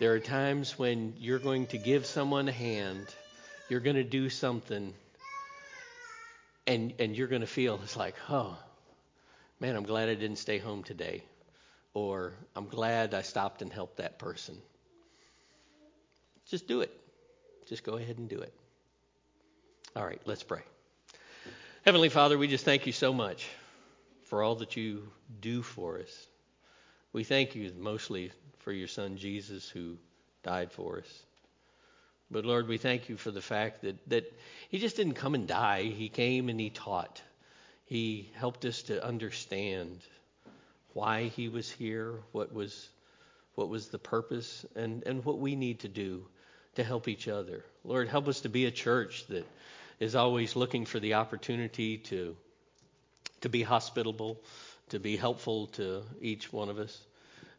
There 0.00 0.14
are 0.14 0.18
times 0.18 0.78
when 0.78 1.12
you're 1.18 1.38
going 1.38 1.66
to 1.68 1.78
give 1.78 2.06
someone 2.06 2.48
a 2.48 2.52
hand, 2.52 3.06
you're 3.68 3.80
going 3.80 3.96
to 3.96 4.02
do 4.02 4.30
something, 4.30 4.94
and, 6.66 6.94
and 6.98 7.14
you're 7.14 7.26
going 7.26 7.42
to 7.42 7.46
feel 7.46 7.78
it's 7.84 7.98
like, 7.98 8.14
oh, 8.30 8.56
man, 9.60 9.76
I'm 9.76 9.82
glad 9.82 10.08
I 10.08 10.14
didn't 10.14 10.38
stay 10.38 10.56
home 10.56 10.84
today 10.84 11.22
or 11.92 12.32
I'm 12.56 12.66
glad 12.66 13.12
I 13.12 13.20
stopped 13.20 13.60
and 13.60 13.70
helped 13.70 13.98
that 13.98 14.18
person. 14.18 14.56
Just 16.46 16.66
do 16.66 16.80
it. 16.80 16.98
Just 17.68 17.84
go 17.84 17.98
ahead 17.98 18.16
and 18.16 18.26
do 18.26 18.38
it. 18.38 18.54
All 19.94 20.06
right, 20.06 20.22
let's 20.24 20.42
pray. 20.42 20.62
Heavenly 21.84 22.08
Father, 22.08 22.38
we 22.38 22.48
just 22.48 22.64
thank 22.64 22.86
you 22.86 22.92
so 22.92 23.12
much 23.12 23.46
for 24.22 24.42
all 24.42 24.54
that 24.54 24.76
you 24.76 25.10
do 25.42 25.60
for 25.60 25.98
us. 25.98 26.26
We 27.12 27.22
thank 27.22 27.54
you 27.54 27.70
mostly 27.78 28.32
for 28.60 28.72
your 28.72 28.88
son 28.88 29.16
Jesus 29.16 29.68
who 29.68 29.96
died 30.42 30.72
for 30.72 30.98
us. 30.98 31.22
But 32.30 32.44
Lord, 32.44 32.68
we 32.68 32.78
thank 32.78 33.08
you 33.08 33.16
for 33.16 33.30
the 33.30 33.42
fact 33.42 33.82
that, 33.82 33.96
that 34.08 34.32
he 34.68 34.78
just 34.78 34.96
didn't 34.96 35.14
come 35.14 35.34
and 35.34 35.48
die. 35.48 35.82
He 35.82 36.08
came 36.08 36.48
and 36.48 36.60
he 36.60 36.70
taught. 36.70 37.20
He 37.86 38.30
helped 38.34 38.64
us 38.64 38.82
to 38.82 39.04
understand 39.04 39.98
why 40.92 41.24
he 41.24 41.48
was 41.48 41.70
here, 41.70 42.14
what 42.32 42.52
was 42.52 42.88
what 43.56 43.68
was 43.68 43.88
the 43.88 43.98
purpose, 43.98 44.64
and, 44.76 45.02
and 45.04 45.24
what 45.24 45.38
we 45.38 45.54
need 45.54 45.80
to 45.80 45.88
do 45.88 46.24
to 46.76 46.84
help 46.84 47.08
each 47.08 47.28
other. 47.28 47.64
Lord, 47.84 48.08
help 48.08 48.28
us 48.28 48.42
to 48.42 48.48
be 48.48 48.64
a 48.64 48.70
church 48.70 49.26
that 49.26 49.44
is 49.98 50.14
always 50.14 50.56
looking 50.56 50.86
for 50.86 51.00
the 51.00 51.14
opportunity 51.14 51.98
to 51.98 52.36
to 53.40 53.48
be 53.48 53.62
hospitable, 53.62 54.40
to 54.90 55.00
be 55.00 55.16
helpful 55.16 55.66
to 55.68 56.02
each 56.20 56.52
one 56.52 56.68
of 56.68 56.78
us. 56.78 56.96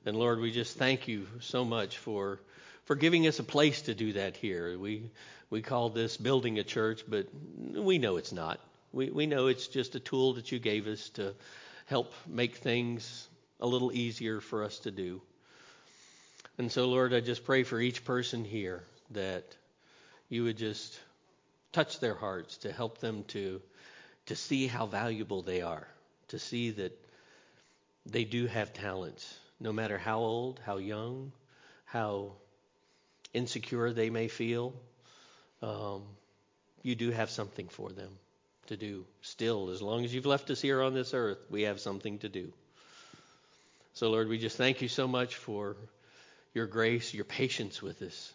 And 0.06 0.18
Lord, 0.18 0.40
we 0.40 0.52
just 0.52 0.78
thank 0.78 1.08
you 1.08 1.28
so 1.40 1.64
much 1.64 1.98
for 1.98 2.40
for 2.86 2.96
giving 2.96 3.28
us 3.28 3.38
a 3.40 3.44
place 3.44 3.84
to 3.84 3.94
do 3.94 4.14
that 4.14 4.36
here. 4.36 4.78
We 4.78 5.12
we 5.50 5.62
call 5.62 5.90
this 5.90 6.18
building 6.18 6.58
a 6.58 6.64
church, 6.64 7.04
but 7.08 7.28
we 7.58 8.00
know 8.00 8.18
it's 8.18 8.32
not. 8.32 8.60
We 8.92 9.12
we 9.12 9.28
know 9.28 9.48
it's 9.48 9.68
just 9.68 9.96
a 9.96 10.00
tool 10.00 10.34
that 10.34 10.52
you 10.52 10.58
gave 10.58 10.88
us 10.88 11.10
to 11.10 11.36
help 11.86 12.14
make 12.28 12.56
things 12.56 13.28
a 13.60 13.68
little 13.68 13.92
easier 13.92 14.42
for 14.42 14.64
us 14.64 14.80
to 14.80 14.92
do. 14.92 15.22
And 16.58 16.72
so, 16.72 16.88
Lord, 16.88 17.14
I 17.14 17.20
just 17.20 17.46
pray 17.46 17.64
for 17.64 17.80
each 17.80 18.04
person 18.04 18.44
here 18.44 18.84
that 19.12 19.46
you 20.30 20.46
would 20.46 20.58
just 20.58 21.00
touch 21.74 22.00
their 22.00 22.16
hearts 22.16 22.58
to 22.58 22.72
help 22.72 22.98
them 22.98 23.24
to 23.26 23.62
to 24.26 24.36
see 24.36 24.66
how 24.66 24.86
valuable 24.86 25.44
they 25.44 25.62
are, 25.62 25.88
to 26.30 26.40
see 26.40 26.72
that 26.72 26.98
they 28.06 28.24
do 28.24 28.48
have 28.48 28.74
talents, 28.74 29.38
no 29.62 29.72
matter 29.72 29.98
how 29.98 30.20
old, 30.20 30.60
how 30.66 30.78
young, 30.78 31.32
how 31.86 32.34
insecure 33.34 33.94
they 33.94 34.10
may 34.10 34.28
feel. 34.28 34.74
Um, 35.62 36.04
you 36.82 36.96
do 36.96 37.12
have 37.12 37.30
something 37.30 37.68
for 37.68 37.90
them 37.92 38.10
to 38.68 38.76
do 38.76 39.06
still. 39.22 39.70
As 39.70 39.82
long 39.82 40.04
as 40.04 40.14
you've 40.14 40.26
left 40.26 40.50
us 40.50 40.60
here 40.60 40.82
on 40.82 40.94
this 40.94 41.14
earth, 41.14 41.38
we 41.50 41.64
have 41.64 41.80
something 41.80 42.18
to 42.20 42.30
do. 42.30 42.52
So, 43.94 44.10
Lord, 44.10 44.30
we 44.30 44.40
just 44.40 44.58
thank 44.58 44.82
you 44.82 44.88
so 44.88 45.08
much 45.08 45.36
for 45.36 45.76
your 46.54 46.66
grace, 46.66 47.14
your 47.14 47.26
patience 47.26 47.82
with 47.82 48.02
us. 48.02 48.34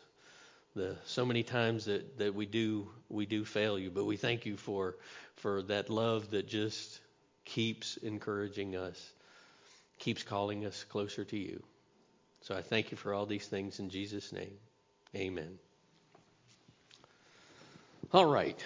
The 0.77 0.97
so 1.07 1.25
many 1.25 1.43
times 1.43 1.87
that, 1.87 2.19
that 2.19 2.35
we 2.35 2.47
do 2.47 2.89
we 3.09 3.25
do 3.25 3.45
fail 3.45 3.79
you, 3.79 3.91
but 3.91 4.05
we 4.05 4.19
thank 4.19 4.45
you 4.45 4.59
for 4.59 4.97
for 5.37 5.63
that 5.63 5.89
love 5.89 6.31
that 6.31 6.47
just 6.47 7.01
keeps 7.47 7.97
encouraging 7.97 8.77
us. 8.77 9.13
Keeps 9.99 10.23
calling 10.23 10.65
us 10.67 10.85
closer 10.85 11.25
to 11.25 11.37
you. 11.37 11.63
So 12.43 12.55
I 12.55 12.63
thank 12.63 12.91
you 12.91 12.97
for 12.97 13.13
all 13.13 13.27
these 13.27 13.47
things 13.47 13.81
in 13.81 13.91
Jesus' 13.91 14.33
name. 14.33 14.57
Amen. 15.15 15.59
All 18.13 18.27
right. 18.27 18.59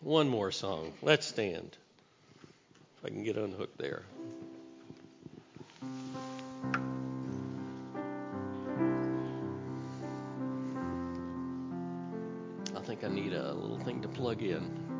One 0.00 0.28
more 0.28 0.50
song. 0.50 0.92
Let's 1.02 1.26
stand. 1.26 1.76
If 2.98 3.04
I 3.04 3.08
can 3.08 3.22
get 3.22 3.36
unhooked 3.36 3.78
there. 3.78 4.02
I 12.74 12.80
think 12.80 13.04
I 13.04 13.08
need 13.08 13.32
a 13.32 13.52
little 13.52 13.78
thing 13.78 14.02
to 14.02 14.08
plug 14.08 14.42
in. 14.42 14.95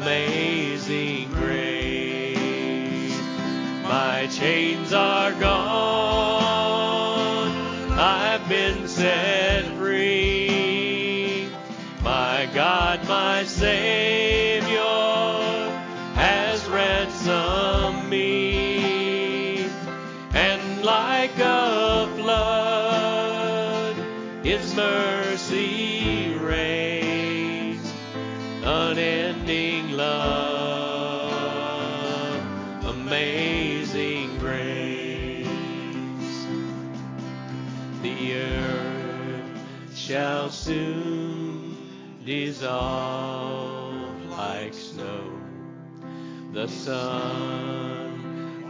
Amazing 0.00 1.30
grace. 1.32 2.38
My 3.82 4.26
chains 4.30 4.94
are 4.94 5.32
gone, 5.32 5.89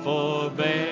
Forbear 0.03 0.90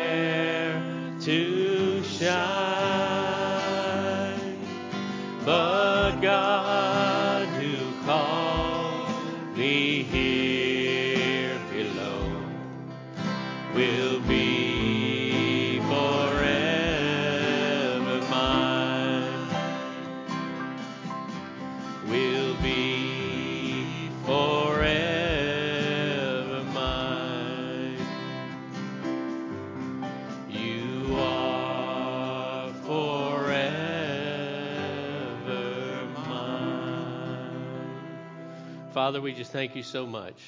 Father, 39.08 39.22
we 39.22 39.32
just 39.32 39.52
thank 39.52 39.74
you 39.74 39.82
so 39.82 40.06
much. 40.06 40.38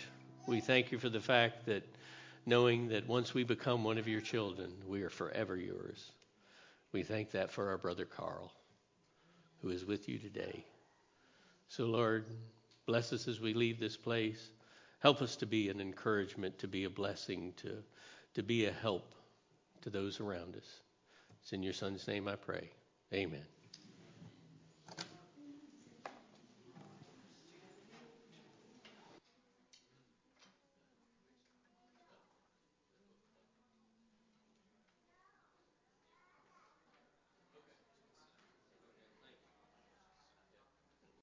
We 0.47 0.61
thank 0.61 0.93
you 0.93 0.99
for 0.99 1.09
the 1.09 1.19
fact 1.19 1.65
that 1.65 1.83
knowing 2.45 2.89
that 2.89 3.09
once 3.09 3.33
we 3.33 3.43
become 3.43 3.85
one 3.85 3.97
of 3.97 4.07
your 4.07 4.21
children, 4.21 4.71
we 4.87 5.01
are 5.01 5.09
forever 5.09 5.57
yours. 5.57 6.13
We 6.93 7.03
thank 7.03 7.31
that 7.31 7.51
for 7.51 7.71
our 7.71 7.79
brother 7.79 8.05
Carl, 8.05 8.53
who 9.63 9.71
is 9.71 9.87
with 9.87 10.11
you 10.11 10.19
today. 10.19 10.63
So, 11.69 11.87
Lord, 11.87 12.27
bless 12.85 13.15
us 13.15 13.27
as 13.29 13.41
we 13.41 13.55
leave 13.55 13.81
this 13.81 13.97
place. 13.97 14.51
Help 14.99 15.23
us 15.23 15.37
to 15.37 15.47
be 15.47 15.71
an 15.71 15.81
encouragement, 15.81 16.59
to 16.59 16.69
be 16.69 16.85
a 16.85 16.91
blessing, 16.91 17.55
to, 17.63 17.79
to 18.35 18.43
be 18.43 18.67
a 18.67 18.73
help 18.73 19.15
to 19.81 19.89
those 19.89 20.21
around 20.21 20.55
us. 20.55 20.81
It's 21.41 21.55
in 21.55 21.63
your 21.63 21.73
Son's 21.73 22.07
name 22.07 22.29
I 22.29 22.37
pray. 22.37 22.69
Amen. 23.15 23.60